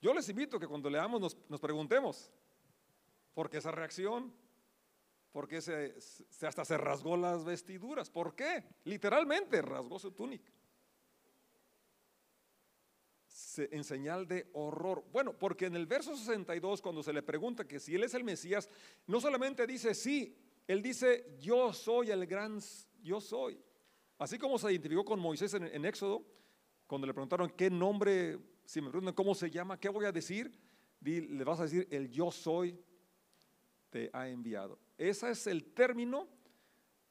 Yo 0.00 0.14
les 0.14 0.28
invito 0.28 0.60
que 0.60 0.68
cuando 0.68 0.88
leamos 0.88 1.36
nos, 1.48 1.60
preguntemos, 1.60 2.30
¿por 3.34 3.50
qué 3.50 3.58
esa 3.58 3.72
reacción? 3.72 4.32
¿Por 5.32 5.48
qué 5.48 5.60
se, 5.60 5.96
hasta 6.46 6.64
se 6.64 6.78
rasgó 6.78 7.16
las 7.16 7.44
vestiduras? 7.44 8.08
¿Por 8.08 8.34
qué? 8.34 8.64
Literalmente 8.84 9.60
rasgó 9.60 9.98
su 9.98 10.12
túnica 10.12 10.52
en 13.58 13.84
señal 13.84 14.26
de 14.26 14.48
horror. 14.52 15.04
Bueno, 15.12 15.32
porque 15.36 15.66
en 15.66 15.76
el 15.76 15.86
verso 15.86 16.16
62, 16.16 16.82
cuando 16.82 17.02
se 17.02 17.12
le 17.12 17.22
pregunta 17.22 17.66
que 17.66 17.80
si 17.80 17.94
él 17.94 18.04
es 18.04 18.14
el 18.14 18.24
Mesías, 18.24 18.68
no 19.06 19.20
solamente 19.20 19.66
dice 19.66 19.94
sí, 19.94 20.36
él 20.66 20.82
dice 20.82 21.36
yo 21.40 21.72
soy 21.72 22.10
el 22.10 22.26
gran 22.26 22.60
yo 23.02 23.20
soy. 23.20 23.60
Así 24.18 24.38
como 24.38 24.58
se 24.58 24.70
identificó 24.70 25.04
con 25.04 25.20
Moisés 25.20 25.54
en, 25.54 25.64
en 25.64 25.84
Éxodo, 25.84 26.24
cuando 26.86 27.06
le 27.06 27.14
preguntaron 27.14 27.50
qué 27.50 27.70
nombre, 27.70 28.38
si 28.64 28.80
me 28.80 28.90
preguntan 28.90 29.14
cómo 29.14 29.34
se 29.34 29.50
llama, 29.50 29.78
¿qué 29.78 29.88
voy 29.88 30.06
a 30.06 30.12
decir? 30.12 30.52
Le 31.00 31.44
vas 31.44 31.60
a 31.60 31.64
decir 31.64 31.86
el 31.90 32.10
yo 32.10 32.30
soy 32.30 32.78
te 33.90 34.10
ha 34.12 34.28
enviado. 34.28 34.78
Ese 34.96 35.30
es 35.30 35.46
el 35.46 35.64
término 35.72 36.28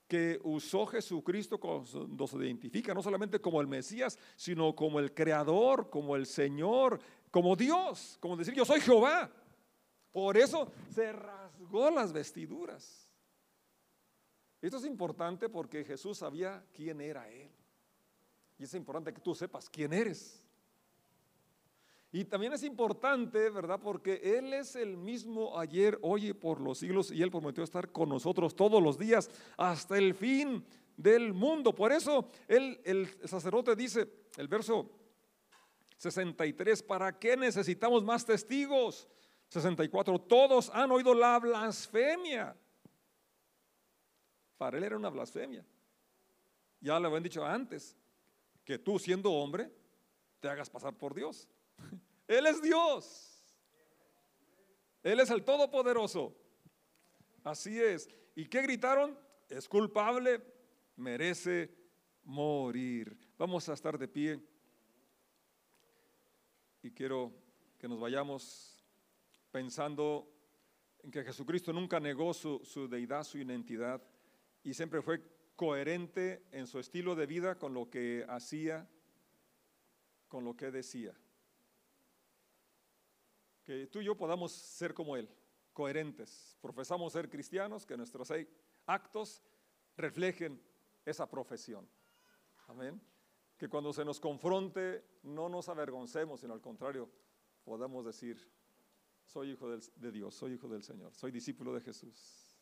que 0.07 0.39
usó 0.43 0.85
Jesucristo 0.87 1.59
cuando 1.59 2.27
se 2.27 2.37
identifica 2.37 2.93
no 2.93 3.03
solamente 3.03 3.41
como 3.41 3.59
el 3.59 3.67
Mesías, 3.67 4.17
sino 4.35 4.75
como 4.75 4.99
el 4.99 5.13
Creador, 5.13 5.89
como 5.89 6.15
el 6.15 6.25
Señor, 6.25 6.99
como 7.29 7.55
Dios, 7.55 8.17
como 8.21 8.37
decir 8.37 8.53
yo 8.53 8.65
soy 8.65 8.79
Jehová. 8.79 9.29
Por 10.11 10.37
eso 10.37 10.71
se 10.89 11.11
rasgó 11.11 11.91
las 11.91 12.13
vestiduras. 12.13 13.07
Esto 14.61 14.77
es 14.77 14.85
importante 14.85 15.49
porque 15.49 15.83
Jesús 15.83 16.17
sabía 16.17 16.65
quién 16.73 17.01
era 17.01 17.29
Él. 17.29 17.51
Y 18.57 18.63
es 18.63 18.73
importante 18.73 19.13
que 19.13 19.21
tú 19.21 19.35
sepas 19.35 19.69
quién 19.69 19.93
eres. 19.93 20.43
Y 22.11 22.25
también 22.25 22.53
es 22.53 22.63
importante, 22.63 23.49
¿verdad? 23.49 23.79
Porque 23.81 24.21
Él 24.37 24.53
es 24.53 24.75
el 24.75 24.95
mismo 24.95 25.59
ayer, 25.59 25.99
hoy 26.01 26.29
y 26.29 26.33
por 26.33 26.61
los 26.61 26.79
siglos 26.79 27.11
y 27.11 27.21
Él 27.21 27.31
prometió 27.31 27.63
estar 27.63 27.91
con 27.91 28.09
nosotros 28.09 28.55
todos 28.55 28.81
los 28.81 28.97
días 28.97 29.29
hasta 29.57 29.97
el 29.97 30.13
fin 30.13 30.65
del 30.97 31.33
mundo. 31.33 31.73
Por 31.73 31.91
eso 31.91 32.29
él, 32.47 32.81
el 32.83 33.07
sacerdote 33.27 33.75
dice, 33.75 34.09
el 34.35 34.47
verso 34.47 34.89
63, 35.97 36.83
¿para 36.83 37.17
qué 37.17 37.37
necesitamos 37.37 38.03
más 38.03 38.25
testigos? 38.25 39.07
64, 39.49 40.19
todos 40.19 40.69
han 40.73 40.91
oído 40.91 41.13
la 41.13 41.39
blasfemia. 41.39 42.55
Para 44.57 44.77
él 44.77 44.83
era 44.83 44.97
una 44.97 45.09
blasfemia. 45.09 45.65
Ya 46.81 46.99
le 46.99 47.07
habían 47.07 47.23
dicho 47.23 47.45
antes 47.45 47.95
que 48.65 48.77
tú 48.77 48.99
siendo 48.99 49.31
hombre 49.31 49.71
te 50.39 50.49
hagas 50.49 50.69
pasar 50.69 50.95
por 50.95 51.13
Dios. 51.13 51.47
Él 52.27 52.45
es 52.45 52.61
Dios. 52.61 53.27
Él 55.03 55.19
es 55.19 55.29
el 55.29 55.43
Todopoderoso. 55.43 56.35
Así 57.43 57.79
es. 57.79 58.09
¿Y 58.35 58.45
qué 58.45 58.61
gritaron? 58.61 59.17
Es 59.49 59.67
culpable, 59.69 60.41
merece 60.97 61.73
morir. 62.23 63.17
Vamos 63.37 63.69
a 63.69 63.73
estar 63.73 63.97
de 63.97 64.07
pie. 64.07 64.39
Y 66.81 66.91
quiero 66.91 67.33
que 67.77 67.87
nos 67.87 67.99
vayamos 67.99 68.83
pensando 69.51 70.29
en 71.03 71.11
que 71.11 71.23
Jesucristo 71.23 71.71
nunca 71.71 71.99
negó 71.99 72.33
su, 72.33 72.59
su 72.65 72.87
deidad, 72.87 73.23
su 73.23 73.37
identidad, 73.37 74.01
y 74.63 74.73
siempre 74.73 75.01
fue 75.01 75.23
coherente 75.55 76.43
en 76.51 76.67
su 76.67 76.79
estilo 76.79 77.15
de 77.15 77.25
vida 77.25 77.57
con 77.57 77.73
lo 77.73 77.89
que 77.89 78.25
hacía, 78.27 78.87
con 80.27 80.43
lo 80.43 80.55
que 80.55 80.69
decía. 80.69 81.13
Que 83.67 83.85
tú 83.87 83.99
y 83.99 84.05
yo 84.05 84.15
podamos 84.15 84.53
ser 84.53 84.93
como 84.93 85.17
Él, 85.17 85.29
coherentes. 85.73 86.57
Profesamos 86.61 87.11
ser 87.11 87.29
cristianos, 87.29 87.85
que 87.85 87.97
nuestros 87.97 88.31
actos 88.85 89.43
reflejen 89.97 90.63
esa 91.03 91.29
profesión. 91.29 91.85
Amén. 92.67 93.01
Que 93.57 93.67
cuando 93.67 93.91
se 93.91 94.05
nos 94.05 94.21
confronte 94.21 95.03
no 95.23 95.49
nos 95.49 95.67
avergoncemos, 95.67 96.39
sino 96.39 96.53
al 96.53 96.61
contrario, 96.61 97.09
podamos 97.65 98.05
decir, 98.05 98.49
soy 99.25 99.51
hijo 99.51 99.69
de 99.69 100.11
Dios, 100.13 100.33
soy 100.33 100.53
hijo 100.53 100.69
del 100.69 100.83
Señor, 100.83 101.13
soy 101.13 101.31
discípulo 101.31 101.73
de 101.73 101.81
Jesús. 101.81 102.57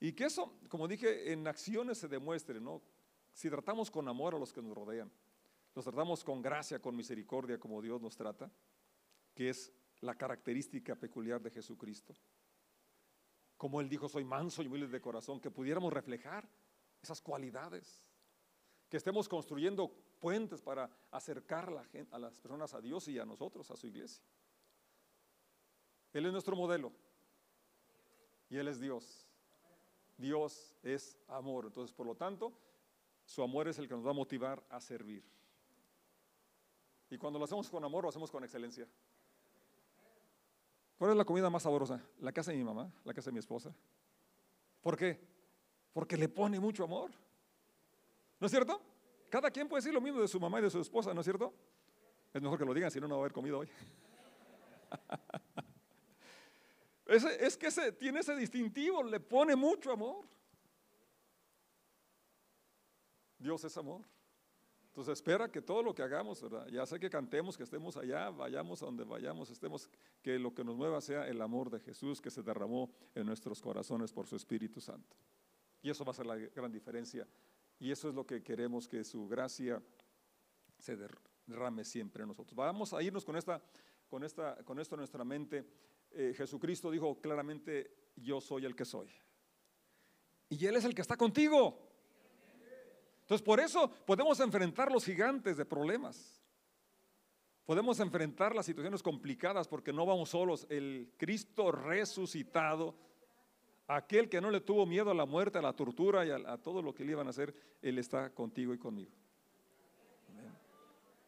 Y 0.00 0.12
que 0.12 0.26
eso, 0.26 0.52
como 0.68 0.86
dije, 0.86 1.32
en 1.32 1.48
acciones 1.48 1.96
se 1.96 2.08
demuestre, 2.08 2.60
¿no? 2.60 2.82
Si 3.32 3.48
tratamos 3.48 3.90
con 3.90 4.06
amor 4.06 4.34
a 4.34 4.38
los 4.38 4.52
que 4.52 4.60
nos 4.60 4.74
rodean, 4.74 5.10
los 5.74 5.82
tratamos 5.82 6.22
con 6.22 6.42
gracia, 6.42 6.78
con 6.78 6.94
misericordia, 6.94 7.58
como 7.58 7.80
Dios 7.80 8.02
nos 8.02 8.18
trata, 8.18 8.52
que 9.34 9.48
es 9.48 9.72
la 10.00 10.14
característica 10.14 10.94
peculiar 10.94 11.40
de 11.42 11.50
Jesucristo. 11.50 12.14
Como 13.56 13.80
Él 13.80 13.88
dijo, 13.88 14.08
soy 14.08 14.24
manso 14.24 14.62
y 14.62 14.66
humilde 14.66 14.88
de 14.88 15.00
corazón, 15.00 15.40
que 15.40 15.50
pudiéramos 15.50 15.92
reflejar 15.92 16.48
esas 17.02 17.20
cualidades, 17.20 18.02
que 18.88 18.96
estemos 18.96 19.28
construyendo 19.28 19.90
puentes 20.18 20.62
para 20.62 20.90
acercar 21.10 21.68
a, 21.68 21.72
la 21.72 21.84
gente, 21.84 22.14
a 22.14 22.18
las 22.18 22.40
personas 22.40 22.74
a 22.74 22.80
Dios 22.80 23.08
y 23.08 23.18
a 23.18 23.24
nosotros, 23.24 23.70
a 23.70 23.76
su 23.76 23.86
iglesia. 23.86 24.22
Él 26.12 26.26
es 26.26 26.32
nuestro 26.32 26.56
modelo 26.56 26.92
y 28.48 28.56
Él 28.56 28.68
es 28.68 28.80
Dios. 28.80 29.26
Dios 30.16 30.74
es 30.82 31.18
amor. 31.28 31.66
Entonces, 31.66 31.94
por 31.94 32.06
lo 32.06 32.14
tanto, 32.14 32.52
su 33.24 33.42
amor 33.42 33.68
es 33.68 33.78
el 33.78 33.88
que 33.88 33.94
nos 33.94 34.04
va 34.04 34.10
a 34.10 34.14
motivar 34.14 34.62
a 34.68 34.80
servir. 34.80 35.24
Y 37.10 37.16
cuando 37.16 37.38
lo 37.38 37.44
hacemos 37.44 37.68
con 37.70 37.84
amor, 37.84 38.04
lo 38.04 38.10
hacemos 38.10 38.30
con 38.30 38.44
excelencia. 38.44 38.88
¿Cuál 41.00 41.12
es 41.12 41.16
la 41.16 41.24
comida 41.24 41.48
más 41.48 41.62
sabrosa? 41.62 41.98
La 42.18 42.30
casa 42.30 42.50
de 42.50 42.58
mi 42.58 42.62
mamá, 42.62 42.92
la 43.04 43.14
casa 43.14 43.30
de 43.30 43.32
mi 43.32 43.38
esposa. 43.38 43.74
¿Por 44.82 44.98
qué? 44.98 45.18
Porque 45.94 46.14
le 46.14 46.28
pone 46.28 46.60
mucho 46.60 46.84
amor. 46.84 47.10
¿No 48.38 48.46
es 48.46 48.50
cierto? 48.50 48.82
Cada 49.30 49.50
quien 49.50 49.66
puede 49.66 49.80
decir 49.80 49.94
lo 49.94 50.02
mismo 50.02 50.20
de 50.20 50.28
su 50.28 50.38
mamá 50.38 50.58
y 50.58 50.62
de 50.64 50.68
su 50.68 50.78
esposa, 50.78 51.14
¿no 51.14 51.22
es 51.22 51.24
cierto? 51.24 51.54
Es 52.34 52.42
mejor 52.42 52.58
que 52.58 52.66
lo 52.66 52.74
digan, 52.74 52.90
si 52.90 53.00
no, 53.00 53.08
no 53.08 53.14
va 53.14 53.20
a 53.20 53.24
haber 53.24 53.32
comido 53.32 53.60
hoy. 53.60 53.68
Es, 57.06 57.56
que 57.56 57.70
tiene 57.92 58.20
ese 58.20 58.36
distintivo, 58.36 59.02
le 59.02 59.20
pone 59.20 59.56
mucho 59.56 59.92
amor. 59.92 60.28
Dios 63.38 63.64
es 63.64 63.74
amor. 63.78 64.02
Entonces 64.90 65.12
espera 65.12 65.50
que 65.50 65.62
todo 65.62 65.84
lo 65.84 65.94
que 65.94 66.02
hagamos, 66.02 66.42
¿verdad? 66.42 66.66
ya 66.66 66.84
sé 66.84 66.98
que 66.98 67.08
cantemos, 67.08 67.56
que 67.56 67.62
estemos 67.62 67.96
allá, 67.96 68.28
vayamos 68.30 68.82
a 68.82 68.86
donde 68.86 69.04
vayamos, 69.04 69.48
estemos, 69.48 69.88
que 70.20 70.36
lo 70.36 70.52
que 70.52 70.64
nos 70.64 70.76
mueva 70.76 71.00
sea 71.00 71.28
el 71.28 71.40
amor 71.40 71.70
de 71.70 71.78
Jesús 71.78 72.20
que 72.20 72.28
se 72.28 72.42
derramó 72.42 72.90
en 73.14 73.24
nuestros 73.24 73.62
corazones 73.62 74.12
por 74.12 74.26
su 74.26 74.34
Espíritu 74.34 74.80
Santo. 74.80 75.16
Y 75.80 75.90
eso 75.90 76.04
va 76.04 76.10
a 76.10 76.14
ser 76.14 76.26
la 76.26 76.34
gran 76.36 76.72
diferencia. 76.72 77.24
Y 77.78 77.92
eso 77.92 78.08
es 78.08 78.16
lo 78.16 78.26
que 78.26 78.42
queremos, 78.42 78.88
que 78.88 79.04
su 79.04 79.28
gracia 79.28 79.80
se 80.76 80.96
derrame 80.96 81.84
siempre 81.84 82.22
en 82.22 82.28
nosotros. 82.28 82.56
Vamos 82.56 82.92
a 82.92 83.00
irnos 83.00 83.24
con, 83.24 83.36
esta, 83.36 83.62
con, 84.08 84.24
esta, 84.24 84.56
con 84.64 84.80
esto 84.80 84.96
en 84.96 85.00
nuestra 85.00 85.24
mente. 85.24 85.64
Eh, 86.10 86.34
Jesucristo 86.36 86.90
dijo 86.90 87.20
claramente, 87.20 88.10
yo 88.16 88.40
soy 88.40 88.64
el 88.64 88.74
que 88.74 88.84
soy. 88.84 89.08
Y 90.48 90.66
Él 90.66 90.74
es 90.74 90.84
el 90.84 90.96
que 90.96 91.02
está 91.02 91.16
contigo. 91.16 91.89
Entonces, 93.30 93.46
por 93.46 93.60
eso 93.60 93.88
podemos 94.06 94.40
enfrentar 94.40 94.90
los 94.90 95.04
gigantes 95.04 95.56
de 95.56 95.64
problemas. 95.64 96.42
Podemos 97.64 98.00
enfrentar 98.00 98.56
las 98.56 98.66
situaciones 98.66 99.04
complicadas 99.04 99.68
porque 99.68 99.92
no 99.92 100.04
vamos 100.04 100.30
solos. 100.30 100.66
El 100.68 101.12
Cristo 101.16 101.70
resucitado, 101.70 102.96
aquel 103.86 104.28
que 104.28 104.40
no 104.40 104.50
le 104.50 104.60
tuvo 104.60 104.84
miedo 104.84 105.12
a 105.12 105.14
la 105.14 105.26
muerte, 105.26 105.58
a 105.58 105.62
la 105.62 105.74
tortura 105.74 106.26
y 106.26 106.30
a 106.32 106.58
todo 106.58 106.82
lo 106.82 106.92
que 106.92 107.04
le 107.04 107.12
iban 107.12 107.28
a 107.28 107.30
hacer, 107.30 107.54
Él 107.80 107.98
está 107.98 108.30
contigo 108.30 108.74
y 108.74 108.78
conmigo. 108.78 109.12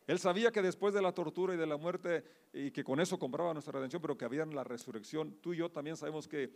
Él 0.09 0.19
sabía 0.19 0.51
que 0.51 0.61
después 0.61 0.93
de 0.93 1.03
la 1.03 1.13
tortura 1.13 1.55
y 1.55 1.57
de 1.57 1.69
la 1.69 1.77
muerte 1.77 2.25
y 2.53 2.73
que 2.73 2.83
con 2.83 2.99
eso 2.99 3.17
compraba 3.17 3.53
nuestra 3.53 3.75
redención, 3.75 4.03
pero 4.03 4.19
que 4.19 4.25
había 4.25 4.45
la 4.45 4.65
resurrección, 4.65 5.39
tú 5.41 5.55
y 5.55 5.59
yo 5.59 5.71
también 5.71 5.97
sabemos 5.97 6.27
que 6.27 6.53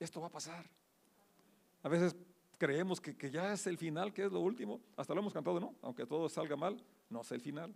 esto 0.00 0.22
va 0.22 0.28
a 0.28 0.32
pasar. 0.32 0.64
A 1.82 1.90
veces 1.90 2.16
creemos 2.58 3.00
que, 3.00 3.30
ya 3.30 3.52
es 3.52 3.66
el 3.66 3.78
final, 3.78 4.12
que 4.12 4.24
es 4.24 4.32
lo 4.32 4.40
último. 4.40 4.80
Hasta 4.96 5.14
lo 5.14 5.20
hemos 5.20 5.32
cantado, 5.32 5.60
¿no? 5.60 5.74
Aunque 5.82 6.06
todo 6.06 6.28
salga 6.28 6.56
mal, 6.56 6.82
no 7.08 7.20
es 7.20 7.32
el 7.32 7.40
final. 7.40 7.74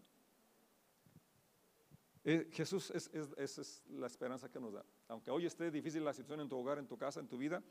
Eh, 2.24 2.50
Jesús 2.52 2.90
es, 2.90 3.10
es 3.12 3.82
la 3.88 4.06
esperanza 4.06 4.50
que 4.50 4.60
nos 4.60 4.72
da. 4.72 4.84
Aunque 5.08 5.30
hoy 5.30 5.46
esté 5.46 5.70
difícil 5.70 6.04
la 6.04 6.12
situación 6.12 6.40
en 6.40 6.48
tu 6.48 6.56
hogar, 6.58 6.78
en 6.78 6.86
tu 6.86 6.96
casa, 6.96 7.20
en 7.20 7.28
tu 7.28 7.38
vida, 7.38 7.62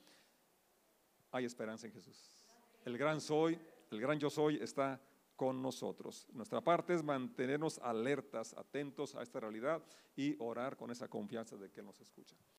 hay 1.32 1.46
esperanza 1.46 1.88
en 1.88 1.94
Jesús. 1.94 2.36
El 2.86 2.98
gran 2.98 3.22
soy, 3.22 3.60
el 3.92 4.02
gran 4.02 4.20
yo 4.20 4.30
soy 4.30 4.58
está 4.62 5.00
con 5.36 5.62
nosotros. 5.62 6.28
Nuestra 6.34 6.60
parte 6.60 6.94
es 6.94 7.02
mantenernos 7.02 7.80
alertas, 7.80 8.54
atentos 8.58 9.16
a 9.16 9.22
esta 9.22 9.40
realidad 9.40 9.82
y 10.16 10.36
orar 10.40 10.76
con 10.76 10.92
esa 10.92 11.08
confianza 11.08 11.56
de 11.56 11.70
que 11.72 11.82
nos 11.82 12.02
escucha. 12.02 12.36